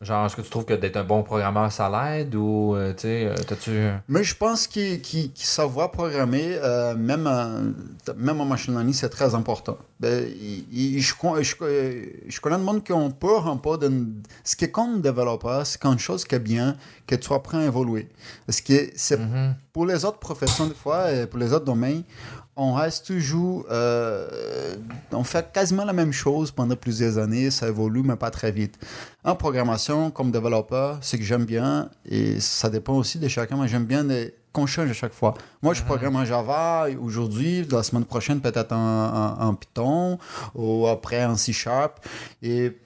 [0.00, 3.00] Genre, est-ce que tu trouves que d'être un bon programmeur, ça l'aide ou, euh, tu
[3.02, 3.90] sais, euh, t'as-tu...
[4.06, 5.00] Mais je pense qu'il
[5.34, 9.76] savoir programmer, euh, même, en- même en machine learning, c'est très important.
[9.98, 11.52] Ben, il- il- je, con- je,
[12.28, 13.90] je connais le monde qui ont peur un peu de...
[14.44, 17.58] Ce qui est comme développeur, c'est quand une chose qui est bien, que tu apprends
[17.58, 18.08] à évoluer.
[18.46, 19.56] Parce que c'est Mhm.
[19.72, 22.04] pour les autres professions, des fois, et pour les autres domaines,
[22.60, 23.64] on reste toujours.
[23.70, 24.74] euh,
[25.12, 28.74] on fait quasiment la même chose pendant plusieurs années, ça évolue, mais pas très vite.
[29.24, 33.68] En programmation, comme développeur, ce que j'aime bien, et ça dépend aussi de chacun, mais
[33.68, 35.34] j'aime bien de- qu'on change à chaque fois.
[35.62, 35.86] Moi, je Mhm.
[35.86, 40.18] programme en Java aujourd'hui, la semaine prochaine peut-être en, en- en Python,
[40.54, 42.00] ou après en C Sharp,
[42.42, 42.76] et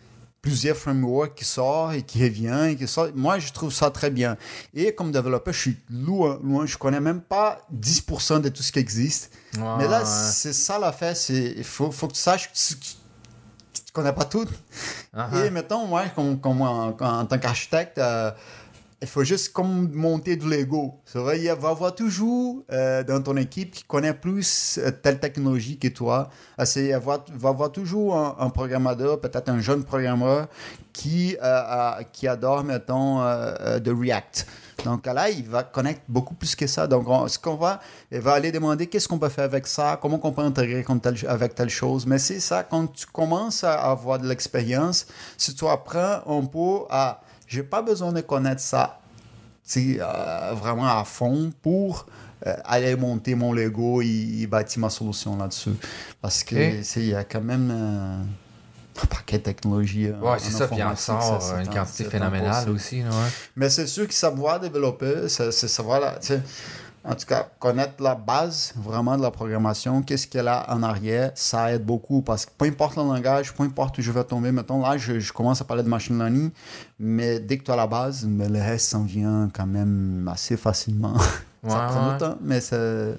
[0.42, 2.76] plusieurs frameworks qui sortent et qui reviennent.
[2.76, 3.14] Qui sortent.
[3.14, 4.36] Moi, je trouve ça très bien.
[4.74, 6.66] Et comme développeur, je suis loin, loin.
[6.66, 9.30] Je connais même pas 10% de tout ce qui existe.
[9.56, 11.14] Mais là, Ouais, c'est ça l'affaire.
[11.28, 14.48] Il faut, faut que tu saches que tu, tu, connais pas tout.
[15.14, 15.44] Uh-huh.
[15.46, 18.32] Et mettons, moi, comme, comme en, en tant qu'architecte, euh,
[19.02, 20.94] il faut juste comme monter du Lego.
[21.14, 25.76] Il va y avoir toujours euh, dans ton équipe qui connaît plus euh, telle technologie
[25.78, 26.30] que toi.
[26.58, 30.46] Il va y avoir- toujours un, un programmeur, peut-être un jeune programmeur
[30.92, 34.46] qui, euh, qui adore, mettons, euh, de React.
[34.84, 36.86] Donc là, il va connaître beaucoup plus que ça.
[36.86, 39.98] Donc, on- ce qu'on va, il va aller demander qu'est-ce qu'on peut faire avec ça,
[40.00, 40.84] comment on peut intégrer
[41.28, 42.06] avec telle chose.
[42.06, 46.84] Mais c'est ça, quand tu commences à avoir de l'expérience, si tu apprends un peu
[46.90, 47.20] à,
[47.52, 48.98] j'ai pas besoin de connaître ça
[50.00, 52.06] euh, vraiment à fond pour
[52.46, 55.70] euh, aller monter mon Lego et, et bâtir ma solution là-dessus.
[56.20, 56.54] Parce que
[57.00, 58.22] il y a quand même euh,
[59.02, 60.08] un paquet de technologies.
[60.08, 63.02] euh, Ouais, c'est ça, puis en sort une un- quantité phénoménale aussi.
[63.02, 63.30] là, ouais.
[63.56, 66.42] Mais c'est sûr que savoir développer, c'est savoir, sais,
[67.04, 71.32] en tout cas, connaître la base vraiment de la programmation, qu'est-ce qu'elle a en arrière,
[71.34, 74.52] ça aide beaucoup parce que peu importe le langage, peu importe où je vais tomber,
[74.52, 76.50] mettons là, je, je commence à parler de machine learning,
[77.00, 80.56] mais dès que tu as la base, mais le reste s'en vient quand même assez
[80.56, 81.18] facilement.
[81.68, 82.12] ça prend ouais.
[82.12, 83.12] du temps, mais c'est.
[83.12, 83.16] ça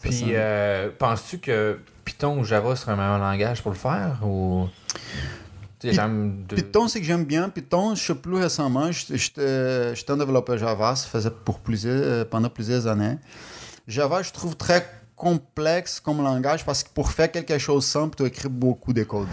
[0.00, 4.66] Puis, euh, penses-tu que Python ou Java serait un meilleur langage pour le faire ou?
[6.54, 7.48] Python, c'est que j'aime bien.
[7.48, 12.24] Python, je sais plus récemment, j'étais- j'étais un développeur Java, ça faisait pour plusieurs, euh,
[12.24, 13.18] pendant plusieurs années.
[13.86, 18.24] Java, je trouve très complexe comme langage parce que pour faire quelque chose simple, tu
[18.24, 19.28] écris beaucoup de code.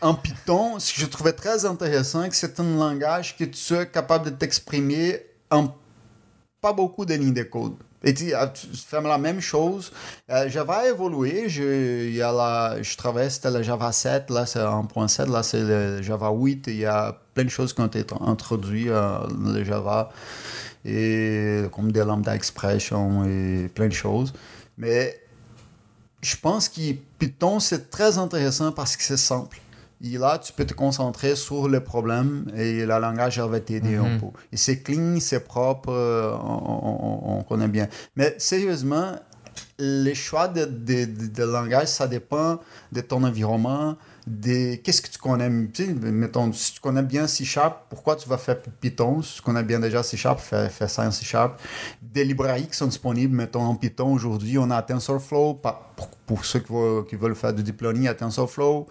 [0.00, 3.74] En Python, ce que je trouvais très intéressant, c'est que c'est un langage que tu
[3.74, 5.68] es capable de t'exprimer en
[6.60, 7.74] pas beaucoup de lignes de code.
[8.06, 9.92] Et tu, ah, fais la même chose.
[10.28, 11.48] Java a évolué.
[11.48, 15.62] Je, y a la, je travaillais, c'était le Java 7, là c'est 1.7, là c'est
[15.62, 16.68] le Java 8.
[16.68, 20.10] Il y a plein de choses qui ont été introduites euh, dans le Java,
[20.84, 24.32] et, comme des lambda expression et plein de choses.
[24.78, 25.20] Mais
[26.22, 29.58] je pense que Python, c'est très intéressant parce que c'est simple.
[30.04, 34.10] Et là, tu peux te concentrer sur le problème et le langage va t'aider un
[34.10, 34.20] Mhm.
[34.20, 34.26] peu.
[34.52, 36.60] Et c'est clean, c'est propre, euh, on,
[37.32, 37.88] on- on connaît bien.
[38.14, 39.12] Mais sérieusement,
[39.78, 42.58] les choix de, de, de- de langage, ça dépend
[42.92, 45.48] de ton environnement, de qu'est-ce que tu connais.
[45.72, 49.22] Tu sais, mettons, si tu connais bien C Sharp, pourquoi tu vas faire Python?
[49.22, 51.58] Si tu connais bien déjà C Sharp, fais, fais ça en C Sharp.
[52.02, 56.58] Des librairies qui sont disponibles, mettons, en Python aujourd'hui, on a TensorFlow, pour, pour ceux
[56.60, 58.86] qui veulent, qui veulent faire du deep learning, il y a TensorFlow.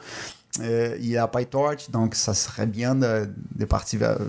[0.62, 4.26] Euh, il y a PyTorch, donc ça serait bien de, de partir vers euh,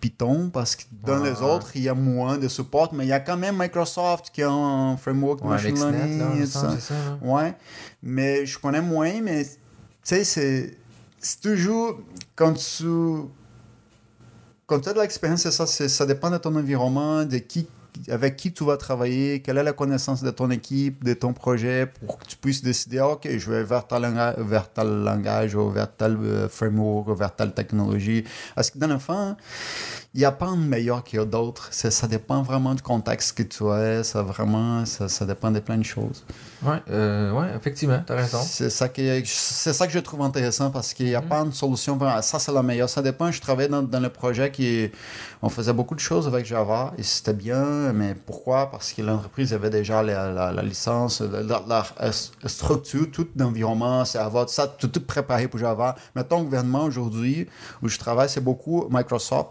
[0.00, 1.30] Python parce que dans Ouais.
[1.30, 4.30] les autres, il y a moins de support, mais il y a quand même Microsoft
[4.32, 6.78] qui a un framework de Ouais, machine là, learning il me et ça.
[6.80, 6.94] ça.
[6.94, 7.18] là.
[7.22, 7.54] Ouais,
[8.02, 9.50] mais je connais moins, mais tu
[10.02, 10.76] sais, c'est
[11.20, 12.00] c'est toujours
[12.34, 12.86] quand tu
[14.66, 17.66] quand tu as de l'expérience, ça, ça dépend de ton environnement, de qui
[18.08, 21.86] avec qui tu vas travailler, quelle est la connaissance de ton équipe, de ton projet,
[21.86, 25.70] pour que tu puisses décider, ok, je vais vers tel, langa- vers tel langage, ou
[25.70, 28.24] vers tel euh, framework, ou vers telle technologie.
[28.54, 29.36] Parce que dans le fond,
[30.14, 31.68] il n'y a pas un meilleur qu'il y a d'autres.
[31.70, 35.84] Ça dépend vraiment du contexte que tu as, ça vraiment, ça dépend de plein de
[35.84, 36.24] choses.
[36.62, 38.38] Ouais, euh, ouais, effectivement, t'as raison.
[38.44, 41.28] C'est ça, que, c'est ça que je trouve intéressant parce qu'il n'y a Mhm.
[41.28, 41.96] pas une solution.
[41.96, 42.88] vraiment, Ça, c'est la meilleure.
[42.90, 43.30] Ça dépend.
[43.32, 44.90] Je travaillais dans, dans le projet qui.
[45.42, 47.92] On faisait beaucoup de choses avec Java et c'était bien.
[47.94, 48.70] Mais pourquoi?
[48.70, 51.84] Parce que l'entreprise avait déjà la, la- la licence, la,
[52.46, 55.94] structure, tout l'environnement, c'est avoir ça, tout, tout préparé pour Java.
[56.14, 57.46] Mettons, le gouvernement aujourd'hui,
[57.82, 59.48] où je travaille, c'est beaucoup Microsoft.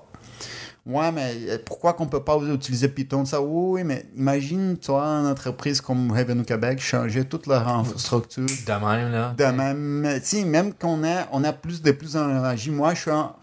[0.89, 3.23] Ouais, mais euh, pourquoi qu'on peut pas utiliser Python?
[3.23, 8.45] Ça Oui, mais imagine, toi, une entreprise comme Revenu Québec changer toute leur infrastructure.
[8.45, 9.36] De même, là.
[9.38, 12.71] De même, si, même qu'on a, on a plus de plus en énergie.
[12.71, 13.36] Moi, je suis en,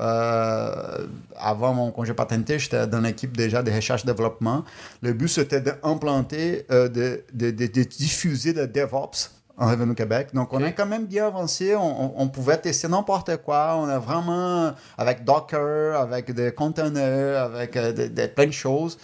[0.00, 4.64] euh, avant mon congé patenté, j'étais dans l'équipe déjà de recherche-développement.
[5.02, 10.28] Le but, c'était d'implanter, euh, de, de, de, de diffuser le DevOps en Revenu Québec.
[10.34, 11.76] Donc, on a quand même bien avancé.
[11.76, 13.76] On, on- on pouvait tester n'importe quoi.
[13.76, 18.98] On a vraiment, avec Docker, avec des containers, avec euh, de- de- plein de choses.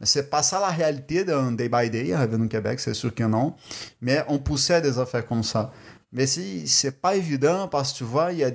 [0.00, 3.14] Mais c'est pas ça la réalité d'un day by day à Revenu Québec, c'est sûr
[3.14, 3.54] que non.
[4.00, 5.70] Mais on poussait des affaires comme ça.
[6.12, 8.50] Mais si, c'est pas évident parce que tu vois, il y a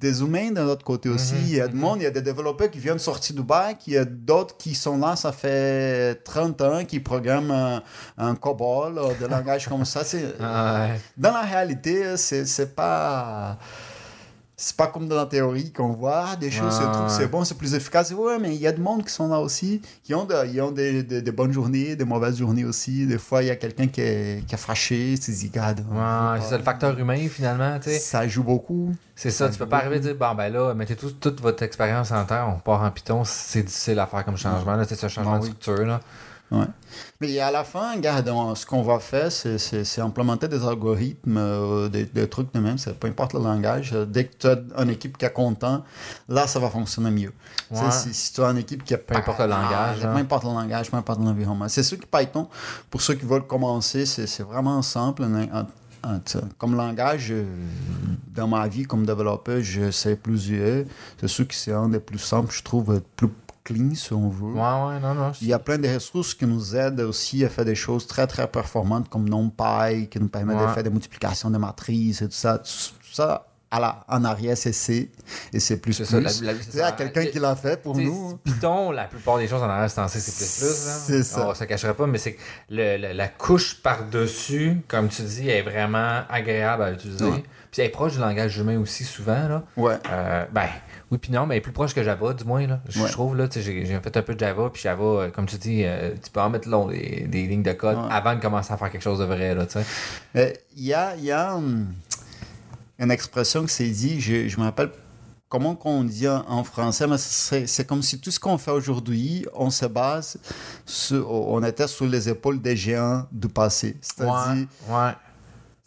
[0.00, 1.34] des humains de l'autre côté aussi.
[1.34, 1.80] Mhm, Il y a du mhm.
[1.80, 4.56] monde, il y a des développeurs qui viennent sortir du bac, il y a d'autres
[4.56, 7.82] qui sont là, ça fait 30 ans, qui programment un,
[8.18, 10.04] un COBOL, ou des langages comme ça.
[10.04, 11.00] C'est, Ah, ouais.
[11.16, 13.58] dans la réalité, c'est pas.
[14.62, 17.14] C'est pas comme dans la théorie qu'on voit ah, des choses, Ouais, ce truc, ouais.
[17.16, 18.10] c'est bon, c'est plus efficace.
[18.12, 20.60] Ouais, mais il y a du monde qui sont là aussi, qui ont, de- ils
[20.60, 23.06] ont des, des- des bonnes journées, des mauvaises journées aussi.
[23.06, 25.16] Des fois, il y a quelqu'un qui est, qui est fâché,
[25.90, 27.98] Ouais, peut c'est ça le facteur humain finalement, tu sais.
[27.98, 28.94] Ça joue beaucoup.
[29.16, 31.62] C'est ça, tu peux pas arriver à dire, bon ben là, mettez tout- toute votre
[31.62, 35.08] expérience en terre, on part en Python, c'est difficile à faire comme changement, c'est ce
[35.08, 35.50] changement Ah de oui.
[35.50, 36.00] structure, là.
[36.52, 36.66] Ouais.
[37.20, 40.64] Mais à la fin, regarde, on- ce qu'on va faire, c'est- c'est c'est implémenter des
[40.66, 43.92] algorithmes, euh, des, des trucs de même, peu importe le langage.
[44.08, 45.84] Dès que tu as une équipe qui est content,
[46.28, 47.32] là, ça va fonctionner mieux.
[47.70, 47.90] Ouais.
[47.92, 50.12] Si, si tu as une équipe qui est Peu importe le langage, hein.
[50.12, 51.68] Peu importe le langage, peu importe l'environnement.
[51.68, 52.48] C'est sûr que Python,
[52.90, 55.24] pour ceux qui veulent commencer, c'est c'est vraiment simple.
[56.56, 57.44] Comme langage, euh,
[58.34, 60.84] dans ma vie comme développeur, je sais plusieurs.
[61.20, 63.28] C'est sûr que c'est un des plus simples, je trouve, plus
[63.74, 64.52] clean, si on veut.
[64.52, 65.32] Ouais, ouais, non, non.
[65.40, 68.26] Il y a plein de ressources qui nous aident aussi à faire des choses très
[68.26, 72.32] très performantes comme NumPy qui nous permet de faire des multiplications de matrices et tout
[72.32, 72.58] ça.
[72.58, 75.08] Tout ça à la, en arrière c'est C
[75.52, 76.28] et c'est plus C'est plus.
[76.28, 76.90] ça, la- la- c'est ça.
[76.90, 78.36] quelqu'un qui l'a fait pour nous.
[78.42, 80.30] Python, la plupart des choses en arrière, c'est en C, C++.
[80.66, 80.72] là.
[81.06, 81.46] C'est ça.
[81.48, 85.48] On se cacherait pas, mais c'est que le- le- la couche par-dessus, comme tu dis,
[85.48, 87.24] est vraiment agréable à utiliser.
[87.24, 87.44] Ouais.
[87.70, 89.48] Puis elle est proche du langage humain aussi, souvent.
[89.48, 89.62] Là.
[89.76, 89.98] Ouais.
[90.10, 90.66] Euh, ben,
[91.10, 92.66] oui, puis non, mais plus proche que Java, du moins.
[92.66, 92.80] Là.
[92.88, 93.10] Je Ouais.
[93.10, 96.14] trouve, là, j'ai fait un peu de Java, puis Java, euh, comme tu dis, euh,
[96.22, 98.08] tu peux en mettre long des, des lignes de code Ouais.
[98.10, 99.56] avant de commencer à faire quelque chose de vrai.
[100.34, 101.86] Mais il y a, y a hum,
[102.98, 104.90] une expression qui s'est dit, je, je me rappelle
[105.48, 109.44] comment qu'on dit en, français, mais c'est c'est comme si tout ce qu'on fait aujourd'hui,
[109.52, 110.38] on se base
[110.86, 113.96] sur, on était sur les épaules des géants du passé.
[114.00, 115.12] C'est-à-dire, ouais, ouais.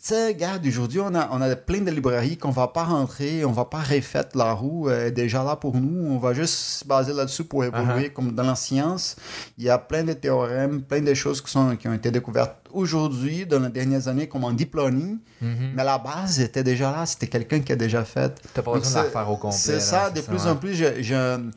[0.06, 3.46] Tu sais, regarde, aujourd'hui, on a, on a plein de librairies qu'on va pas rentrer,
[3.46, 6.56] on va pas refaire la roue, elle est déjà là pour nous, on va juste
[6.56, 8.10] se baser là-dessus pour évoluer.
[8.10, 9.16] Comme dans la science,
[9.58, 12.58] il y a plein de théorèmes, plein de choses qui, sont, qui ont été découvertes
[12.74, 15.72] aujourd'hui, dans les dernières années, comme en deep learning, Mhm.
[15.74, 18.42] mais la base était déjà là, c'était quelqu'un qui a déjà fait.
[18.54, 19.58] T'as pas besoin de la au complet.
[19.58, 20.50] C'est là, ça, de plus ouais.
[20.50, 21.50] en plus, je, je,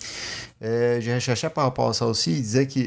[0.63, 2.33] euh, je cherchais par rapport à ça aussi.
[2.33, 2.81] Il disait que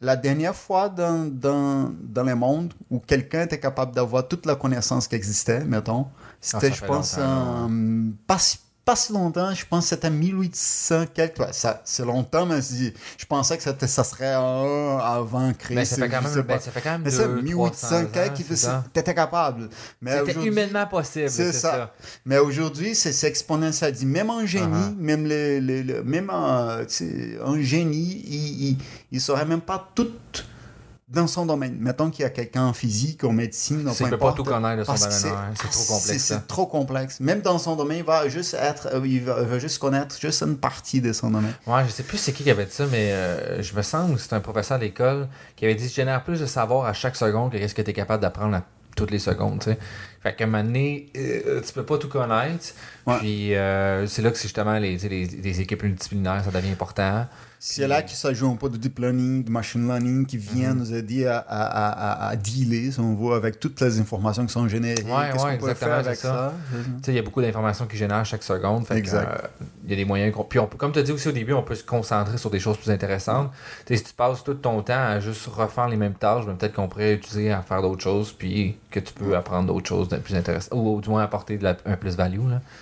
[0.00, 4.54] la dernière fois dans, dans, dans le monde où quelqu'un était capable d'avoir toute la
[4.54, 6.06] connaissance qui existait, mettons,
[6.40, 8.58] c'était, Ah, ça je pense, en- pas, si-
[8.88, 11.40] pas si longtemps, je pense que c'était 1800 quelque.
[11.42, 15.74] Ouais, ça, c'est longtemps, mais je pensais que c'était- ça serait un avant Christ.
[15.76, 18.44] Ben, ça fait quand même, ben, ça fait quand même Mais 200, 1800 quelque, qui
[18.48, 18.84] c'est ça?
[18.90, 19.68] t'étais capable.
[20.00, 21.70] Mais C'était humainement possible, c'est ça.
[21.70, 21.94] ça.
[22.24, 23.94] mais aujourd'hui, c'est c'est exponentiel.
[24.06, 24.96] Même un génie, Uh-huh.
[24.96, 28.78] même, les, les- les- même un, tu sais, un génie, il, il,
[29.12, 30.08] il saurait même pas tout
[31.10, 31.76] dans son domaine.
[31.80, 34.84] Mettons qu'il y a quelqu'un en physique, en médecine, il peut pas tout connaître de
[34.84, 37.20] son domaine, c'est- ouais, c'est trop complexe, C'est trop complexe.
[37.20, 40.18] Même dans son domaine, il va juste être, euh, il va, il va juste connaître
[40.20, 41.54] juste une partie de son domaine.
[41.66, 44.12] Ouais, je sais plus c'est qui qui avait dit ça, mais euh, je me sens
[44.12, 46.92] que c'est un professeur à l'école qui avait dit Je génère plus de savoir à
[46.92, 48.62] chaque seconde que qu'est-ce que tu es capable d'apprendre à
[48.94, 49.60] toutes les secondes.
[49.60, 49.78] tu sais.
[50.22, 52.66] Fait qu'à un moment donné, euh, tu peux pas tout connaître.
[53.06, 53.16] Ouais.
[53.18, 57.26] Puis euh, c'est là que c'est justement les, les équipes multidisciplinaires, ça devient important.
[57.60, 60.72] C'est là que ça joue un peu de deep learning, de machine learning qui vient
[60.74, 60.78] Mhm.
[60.78, 64.52] nous aider à, à, à, à, dealer, si on veut, avec toutes les informations qui
[64.52, 65.02] sont générées.
[65.02, 66.52] Ouais, Qu'est-ce ouais, qu'on peut exactement, faire avec ça.
[67.02, 68.86] sais, il y a beaucoup d'informations qui génèrent chaque seconde.
[68.86, 69.28] Fait Exact.
[69.44, 69.48] euh,
[69.84, 70.32] il y a des moyens.
[70.48, 72.50] Puis, on peut, comme tu as dit aussi au début, on peut se concentrer sur
[72.50, 73.50] des choses plus intéressantes.
[73.86, 76.54] Tu sais, si tu passes tout ton temps à juste refaire les mêmes tâches, ben,
[76.54, 80.08] peut-être qu'on pourrait utiliser à faire d'autres choses, puis que tu peux apprendre d'autres choses
[80.08, 82.38] de plus intéressantes, ou, du moins apporter de la- un plus-value.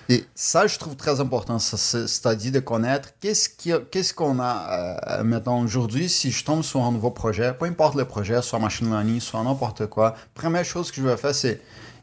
[0.09, 6.09] Et ça, je trouve très important, c'est-à-dire de connaître qu'est-ce qu'on a, euh, mettons, aujourd'hui,
[6.09, 9.43] si je tombe sur un nouveau projet, peu importe le projet, soit machine learning, soit
[9.43, 11.61] n'importe quoi, première chose que je vais faire, c'est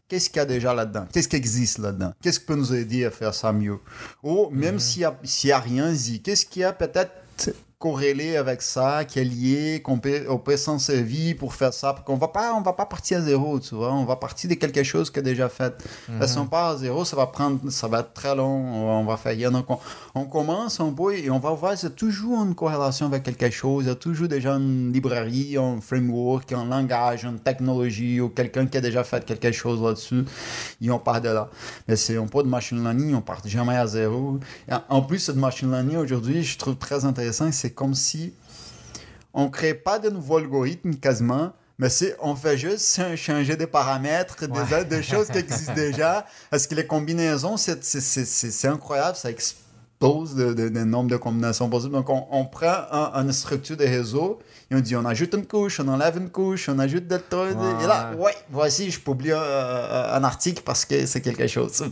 [0.08, 1.06] qu'est-ce qu'il y a déjà là-dedans?
[1.12, 2.14] Qu'est-ce qui existe là-dedans?
[2.22, 3.80] Qu'est-ce qui peut nous aider à faire ça mieux?
[4.22, 7.12] Ou même s'il n'y a, a rien, dit, qu'est-ce qu'il y a peut-être
[7.88, 11.92] corrélé avec ça, qui est lié, qu'on peut, on peut s'en servir pour faire ça,
[11.92, 14.50] parce qu'on va pas, on va pas partir à zéro, tu vois, on va partir
[14.50, 15.74] de quelque chose qui est déjà fait.
[16.18, 18.56] Que si on part à zéro, ça va prendre, ça va être très long,
[19.02, 19.36] on va faire,
[19.68, 19.80] qu'on-
[20.16, 23.84] on commence, on peut, et on va voir, c'est toujours une corrélation avec quelque chose,
[23.84, 28.66] il y a toujours déjà une librairie, un framework, un langage, une technologie, ou quelqu'un
[28.66, 30.24] qui a déjà fait quelque chose là-dessus,
[30.82, 31.50] et on part de là.
[31.90, 34.40] Mais c'est un peu de machine learning, on part jamais à zéro.
[34.88, 38.34] En plus, cette machine learning, aujourd'hui, je trouve très intéressant, c'est comme si
[39.34, 43.66] on crée pas de nouveaux algorithmes quasiment, mais c'est on fait juste ch- changer des
[43.68, 44.86] paramètres, des, Ouais.
[44.86, 49.30] des choses qui existent déjà, parce que les combinaisons, c'est- c'est- c'est c'est- incroyable, ça
[50.36, 51.94] le- le nombre de combinaisons possibles.
[51.94, 54.40] Donc, on, on prend un- une structure de réseau
[54.70, 57.52] et on dit, on ajoute une couche, on enlève une couche, on ajoute de trucs,
[57.84, 58.18] et là, Ouais.
[58.26, 61.84] ouais, voici, je publie un, article parce que c'est quelque chose.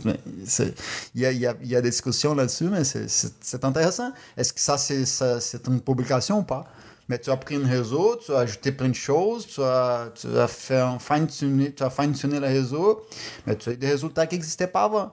[1.14, 4.12] Il y a, y, a, y a des discussions là-dessus, mais c'est- intéressant.
[4.36, 6.64] Est-ce que ça, c'est une publication ou pas?
[7.08, 10.28] Mais tu as pris un réseau, tu as ajouté plein de choses, tu as, tu
[10.38, 13.02] as fait un fine-tuner, tu as fine-tuné le réseau,
[13.46, 15.12] mais tu as des résultats qui n'existaient pas avant.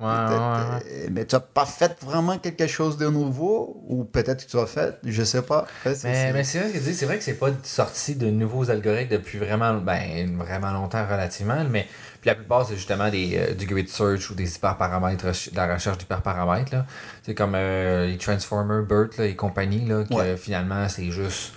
[0.00, 0.28] Ouais, ouais, ouais.
[0.28, 4.50] Peut-être, euh, Mais tu n'as pas fait vraiment quelque chose de nouveau, ou peut-être que
[4.50, 5.66] tu as fait, je sais pas.
[6.08, 9.74] Mais, c'est- vrai que c'est vrai que c'est pas sorti de nouveaux algorithmes depuis vraiment,
[9.74, 11.88] ben, vraiment longtemps relativement, mais
[12.20, 15.74] puis la plupart c'est justement des, euh, du grid search ou des hyperparamètres, de la
[15.74, 16.76] recherche d'hyperparamètres.
[17.24, 21.52] C'est comme euh, les Transformers, BERT là, et compagnie, là, que finalement c'est juste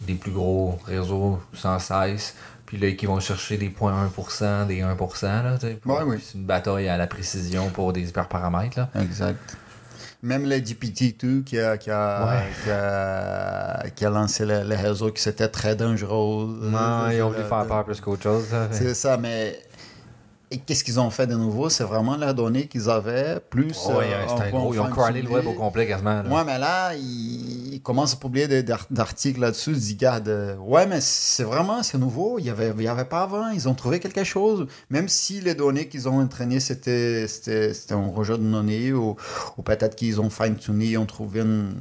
[0.00, 2.34] des plus gros réseaux sans cesse.
[2.68, 5.24] Puis là, qui vont chercher des 0.1%, des 1%.
[5.42, 5.56] Là,
[5.86, 6.16] Ouais, oui.
[6.22, 8.78] C'est une bataille à la précision pour des hyperparamètres.
[8.78, 8.90] Là.
[9.00, 9.38] Exact.
[10.22, 12.42] Même le GPT-2 qui a, qui, a, Ouais.
[12.64, 16.58] qui, a, qui a lancé le, le réseau qui c'était très dangereux.
[16.60, 18.46] Non, ils ont voulu Euh, faire peur plus qu'autre chose.
[18.72, 19.58] C'est ça, mais
[20.50, 21.68] et qu'est-ce qu'ils ont fait de nouveau?
[21.68, 23.72] C'est vraiment la donnée qu'ils avaient, plus...
[23.86, 24.68] Oh, ouais, euh, c'est un on gros.
[24.70, 26.22] peut Ils ont en crowdé le web au complet quasiment.
[26.22, 26.28] là.
[26.28, 29.70] Ouais, mais là, ils, ils commencent à publier des d'articles là-dessus.
[29.72, 32.38] Ils disent, regarde, euh, ouais, mais c'est vraiment, c'est nouveau.
[32.38, 33.48] Il n'y avait, il y avait pas avant.
[33.50, 34.66] Ils ont trouvé quelque chose.
[34.90, 37.26] Même si les données qu'ils ont entraînées, c'était,
[37.90, 39.16] un rejet de données ou,
[39.56, 41.74] ou peut-être qu'ils ont fine-tuné, ils ont trouvé une,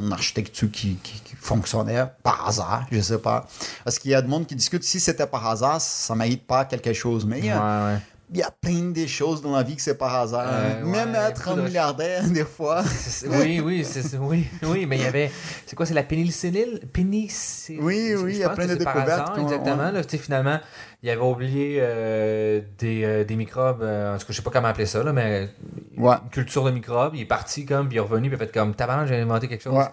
[0.00, 3.46] une architecture qui, qui, qui fonctionnait par hasard, je sais pas.
[3.84, 6.46] Parce qu'il y a de monde qui discute, si c'était par hasard, ça ne mérite
[6.46, 7.24] pas quelque chose.
[7.26, 7.98] Mais Ouais, ouais.
[8.32, 10.46] Il y a plein de choses dans la vie que c'est par hasard.
[10.48, 12.82] Euh, Même ouais, être un de- milliardaire, des fois.
[13.26, 13.84] Oui, oui,
[14.20, 15.30] oui, oui, mais il y avait.
[15.66, 16.78] C'est quoi, c'est la pénicilline?
[16.92, 17.82] Pénicilline.
[17.82, 19.84] Oui, oui, il y a plein de par découvertes hasard, Exactement.
[19.84, 19.92] ouais.
[19.92, 20.58] Là, finalement,
[21.02, 23.82] il avait oublié euh, des, euh, des microbes.
[23.82, 25.50] en tout cas, je sais pas comment appeler ça, là, mais
[25.98, 26.14] Ouais.
[26.24, 27.14] une culture de microbes.
[27.14, 29.16] Il est parti comme, puis il est revenu, puis il a fait comme tabarnak, j'ai
[29.20, 29.84] inventé quelque chose.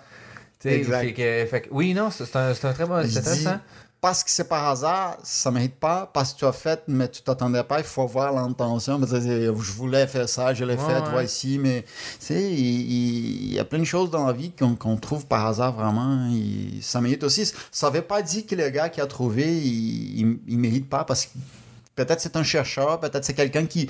[0.63, 1.01] Exact.
[1.01, 3.03] fait que- fait que- oui, non, c'est un, un très bon.
[3.07, 3.59] C'est intéressant.
[4.01, 6.09] Parce que c'est par hasard, ça ne mérite pas.
[6.11, 8.99] Parce que tu as fait, mais tu t'attendais pas, il faut voir l'intention.
[8.99, 11.09] Je voulais faire ça, je l'ai Ouais, fait, ouais.
[11.11, 11.59] voici.
[11.59, 14.97] Mais tu sais, il, il- il y a plein de choses dans la vie qu'on
[14.97, 16.27] trouve par hasard vraiment.
[16.31, 17.49] Il- ça mérite aussi.
[17.71, 21.03] Ça ne veut pas dire que le gars qui a trouvé, il ne mérite pas.
[21.03, 21.31] Parce que
[21.95, 23.87] peut-être c'est un chercheur, peut-être c'est quelqu'un qui,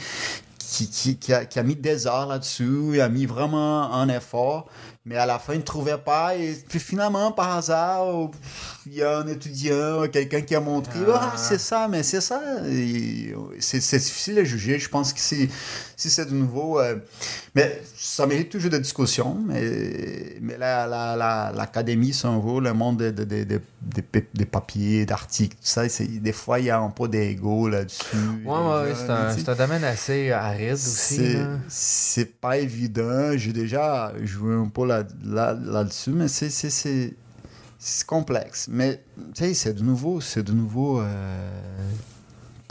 [0.59, 4.09] qui, qui, qui a, qui a mis des heures là-dessus, il a mis vraiment un
[4.09, 4.67] effort,
[5.05, 6.35] mais à la fin, il ne trouvait pas.
[6.35, 8.05] Et puis finalement, par hasard,
[8.85, 11.31] il y a un étudiant, quelqu'un qui a montré, Ah.
[11.33, 12.39] ah, c'est ça, mais c'est ça.
[13.59, 14.77] C'est c'est difficile à juger.
[14.79, 15.49] Je pense que si,
[16.01, 16.79] si c'est de nouveau.
[16.79, 16.95] euh,
[17.55, 19.37] mais ça mérite toujours de discussion.
[19.47, 23.61] Mais, mais là, la- la- l'académie, si on veut, le monde des de, de, de,
[23.95, 27.07] de pa- des papiers, d'articles, tout ça, c'est- des fois, il y a un peu
[27.07, 28.15] d'ego là-dessus.
[28.45, 31.15] Ouais, Les c'est un, c'est un domaine assez aride aussi.
[31.17, 31.47] c'est là.
[31.67, 33.37] c'est pas évident.
[33.37, 37.13] J'ai déjà joué un peu là, là, là-dessus, mais c'est, c'est, c'est,
[37.77, 38.67] c'est complexe.
[38.71, 39.01] Mais
[39.35, 40.99] tu sais, c'est de nouveau, c'est de nouveau.
[41.01, 41.49] euh,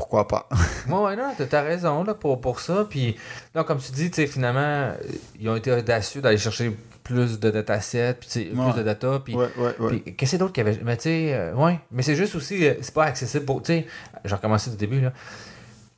[0.01, 0.49] pourquoi pas?
[0.89, 2.87] Ouais, ouais, non, t'as- raison là, pour, pour ça.
[2.89, 3.17] Puis,
[3.55, 4.93] non, comme tu dis, finalement,
[5.39, 6.75] ils ont été audacieux d'aller chercher
[7.05, 8.65] plus de datasets, puis Ouais.
[8.71, 9.21] plus de data.
[9.25, 9.49] Puis, ouais,
[9.79, 10.81] ouais, qu'est-ce que d'autre qu'il y avait?
[10.85, 11.79] Mais tu sais, euh, ouais.
[11.93, 13.63] Mais c'est juste aussi, euh, c'est pas accessible pour.
[13.63, 13.87] Tu sais,
[14.25, 15.13] j'ai recommencé du début, là.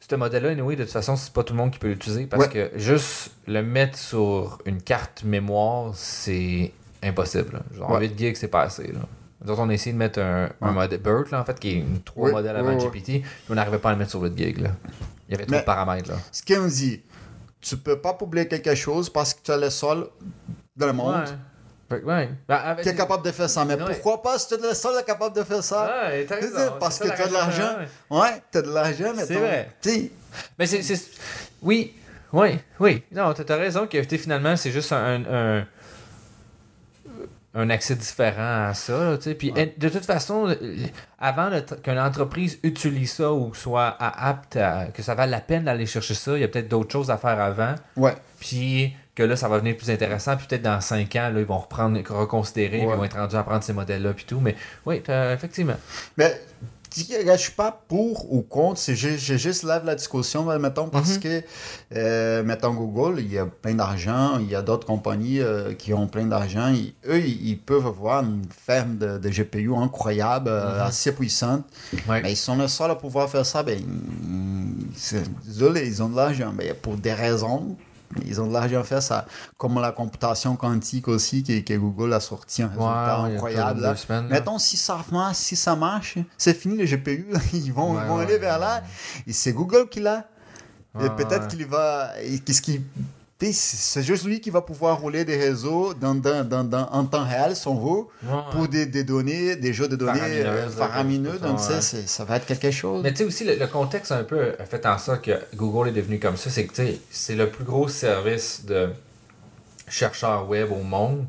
[0.00, 2.46] Ce modèle-là, anyway, de toute façon, c'est pas tout le monde qui peut l'utiliser parce
[2.48, 6.70] que juste le mettre sur une carte mémoire, c'est
[7.02, 7.52] impossible.
[7.54, 7.60] là.
[7.74, 8.00] Genre, Ouais.
[8.08, 8.88] 8 gigs, c'est pas assez.
[8.88, 9.00] Là.
[9.44, 10.72] Nous autres, on a essayé de mettre un, un Ouais.
[10.72, 12.76] modèle BERT, là, en fait, qui est une 3 Oui, modèles avant.
[12.78, 14.58] GPT, puis on n'arrivait pas à le mettre sur 8 gigs.
[14.60, 14.70] Là.
[15.28, 16.10] Il y avait trop de paramètres.
[16.10, 16.16] Là.
[16.30, 17.02] Ce qu'on dit,
[17.60, 20.06] tu peux pas publier quelque chose parce que tu es le seul
[20.76, 21.24] dans le monde
[21.90, 22.30] Ouais.
[22.48, 23.66] Ben, avec- qui est capable de faire ça.
[23.66, 25.84] Mais pourquoi pas si tu es le seul capable de faire ça?
[26.08, 27.76] Ouais, t'as raison, parce que tu as de l'argent.
[28.08, 28.42] ouais.
[28.50, 29.70] Tu as de l'argent, mais C'est vrai.
[29.82, 30.10] tu
[30.58, 30.82] Mais c'est.
[31.60, 31.92] Oui,
[32.32, 33.02] oui, oui.
[33.12, 35.66] Non, t'as t'as raison que tu finalement, c'est juste un, un,
[37.54, 39.20] un accès différent à ça.
[39.20, 39.34] sais.
[39.34, 39.74] Puis Ouais.
[39.76, 40.54] de toute façon,
[41.18, 41.50] avant
[41.82, 44.86] qu'une entreprise utilise ça ou soit apte à.
[44.86, 47.18] que ça vaille la peine d'aller chercher ça, il y a peut-être d'autres choses à
[47.18, 47.74] faire avant.
[47.96, 48.14] Ouais.
[48.40, 50.36] Puis que là, ça va devenir plus intéressant.
[50.38, 52.94] Puis peut-être dans 5 ans, là, ils vont reprendre, reconsidérer, puis Ouais.
[52.94, 54.40] ils vont être rendus à prendre ces modèles-là, puis tout.
[54.40, 55.76] Mais oui, effectivement.
[56.16, 56.40] Mais
[56.96, 61.20] je suis pas pour ou contre, c'est juste lève la discussion, mettons, parce Mhm.
[61.20, 61.42] que,
[61.96, 65.92] euh, mettons, Google, il y a plein d'argent, il y a d'autres compagnies euh, qui
[65.94, 66.72] ont plein d'argent,
[67.08, 70.86] eux, ils, peuvent avoir une ferme de, de GPU incroyable, euh, Mhm.
[70.86, 71.64] assez puissante,
[72.08, 72.22] Ouais.
[72.22, 73.80] mais ils sont les seuls à pouvoir faire ça, ben,
[75.46, 77.76] désolé, ils ont de l'argent, mais pour des raisons,
[78.26, 82.12] ils ont de l'argent à faire ça, comme la computation quantique aussi, que, que Google
[82.12, 83.80] a sorti un résultat incroyable.
[83.80, 83.96] là.
[83.96, 84.34] semaines, là.
[84.34, 87.26] Mettons, si ça marche, si ça marche, c'est fini le GPU.
[87.52, 88.24] Ils vont, Ouais, ils vont ouais.
[88.24, 88.82] aller vers là.
[89.26, 90.28] Et c'est Google qui l'a.
[91.00, 92.10] Et peut-être qu'il va.
[92.44, 92.82] Qu'est-ce qui.
[93.50, 97.24] C'est juste lui qui va pouvoir rouler des réseaux dans, dans, dans, dans- en temps
[97.26, 98.38] réel, si on veut, Ouais.
[98.52, 101.38] pour des, des données, des jeux de données euh, faramineux.
[101.38, 101.62] Donc, ouais.
[101.64, 103.00] ça, c'est- ça va être quelque chose.
[103.02, 105.88] Mais tu sais aussi, le, le contexte un peu a fait en sorte que Google
[105.88, 106.50] est devenu comme ça.
[106.50, 106.80] C'est que
[107.10, 108.90] c'est le plus gros service de
[109.88, 111.26] chercheurs web au monde.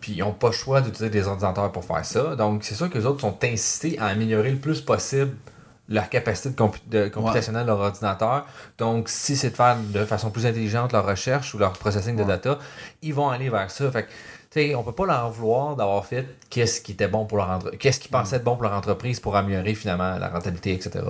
[0.00, 2.36] Puis ils n'ont pas le choix d'utiliser des ordinateurs pour faire ça.
[2.36, 5.32] Donc c'est sûr que les autres sont incités à améliorer le plus possible
[5.88, 8.46] leur capacité de, compu- de computationnelle leur ordinateur.
[8.78, 12.24] Donc, si c'est de faire de façon plus intelligente leur recherche ou leur processing de
[12.24, 12.58] data,
[13.02, 13.90] ils vont aller vers ça.
[13.90, 17.24] Fait que, tu sais, on peut pas leur vouloir d'avoir fait qu'est-ce qui était bon
[17.26, 20.72] pour leur qu'est-ce qu'ils pensaient être bon pour leur entreprise pour améliorer finalement la rentabilité,
[20.72, 21.00] etc.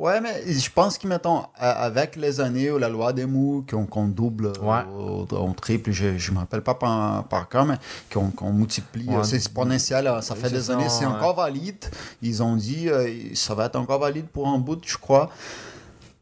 [0.00, 4.08] Ouais, mais je pense que, mettons, avec les années où la loi des mous, qu'on
[4.08, 4.80] double, Ouais.
[4.96, 7.74] ou- on triple, je ne me rappelle pas par, par cœur, mais
[8.10, 9.16] qu'on qu'on multiplie, Ouais.
[9.16, 11.12] euh, c'est exponentiel, euh, ça fait des ça, années, c'est ouais.
[11.12, 11.84] encore valide.
[12.22, 15.28] Ils ont dit, euh, ça va être encore valide pour un bout, je crois.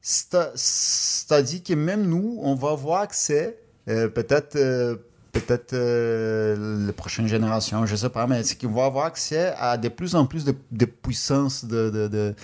[0.03, 3.59] C'est- C'est-à-dire que même nous, on va avoir accès,
[3.89, 4.97] euh, peut-être euh,
[5.33, 9.77] peut-être euh, les prochaines générations, je sais pas, mais c'est qu'ils vont avoir accès à
[9.77, 12.35] de plus en plus de, de puissance de, de, de-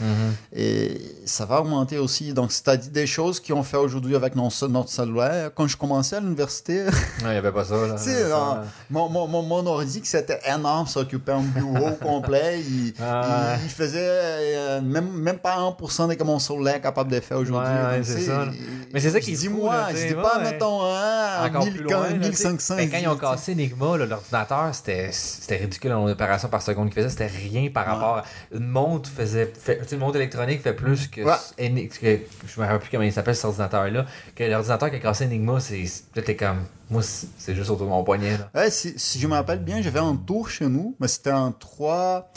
[0.52, 2.32] et ça va augmenter aussi.
[2.32, 5.50] Donc, c'est-à-dire des choses qu'on fait aujourd'hui avec notre, notre cellulaire.
[5.54, 6.84] Quand je commençais à l'université,
[7.20, 7.74] il n'y avait pas ça.
[7.86, 12.60] Là, Ça, mon, mon, mon, mon ordi, c'était énorme, ça occupait un bureau complet.
[12.60, 16.80] Il, Ah, il, il faisait euh, même, même pas 1% de que mon cellulaire est
[16.80, 17.70] capable de faire aujourd'hui.
[17.72, 18.46] Ouais, c'est ça.
[18.92, 22.02] Mais c'est ça qui fou, Dis-moi, je dis pas, mettons, hein, encore 1000, plus loin.
[22.02, 22.48] là, tu sais.
[22.48, 22.76] 1500.
[22.84, 25.10] Ben, quand ils ont cassé Enigma, l'ordinateur, c'était
[25.56, 27.08] ridicule le nombre d'opérations par seconde qu'il faisait.
[27.10, 27.92] C'était rien par Ouais.
[27.92, 28.24] rapport à...
[28.54, 29.52] Une montre faisait...
[29.58, 31.22] Fait, une montre électronique fait plus que...
[31.22, 31.88] Ouais.
[31.88, 34.06] Que- je me rappelle plus comment il s'appelle cet ordinateur-là.
[34.34, 35.84] Que l'ordinateur qui a cassé Enigma, c'est...
[36.14, 36.64] Là, comme...
[36.90, 38.50] Moi, c'est juste autour de mon poignet, là.
[38.54, 41.50] Ouais, si, si je me rappelle bien, j'avais un tour chez nous, mais c'était un
[41.58, 42.30] 3,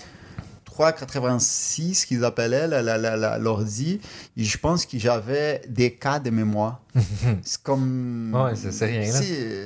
[0.78, 3.99] 386 qu'ils appelaient la- la- la- la- l'ordi.
[4.36, 6.82] Et je pense que j'avais des cas de mémoire.
[7.43, 8.32] c'est comme.
[8.34, 9.11] Ouais, c'est- rien.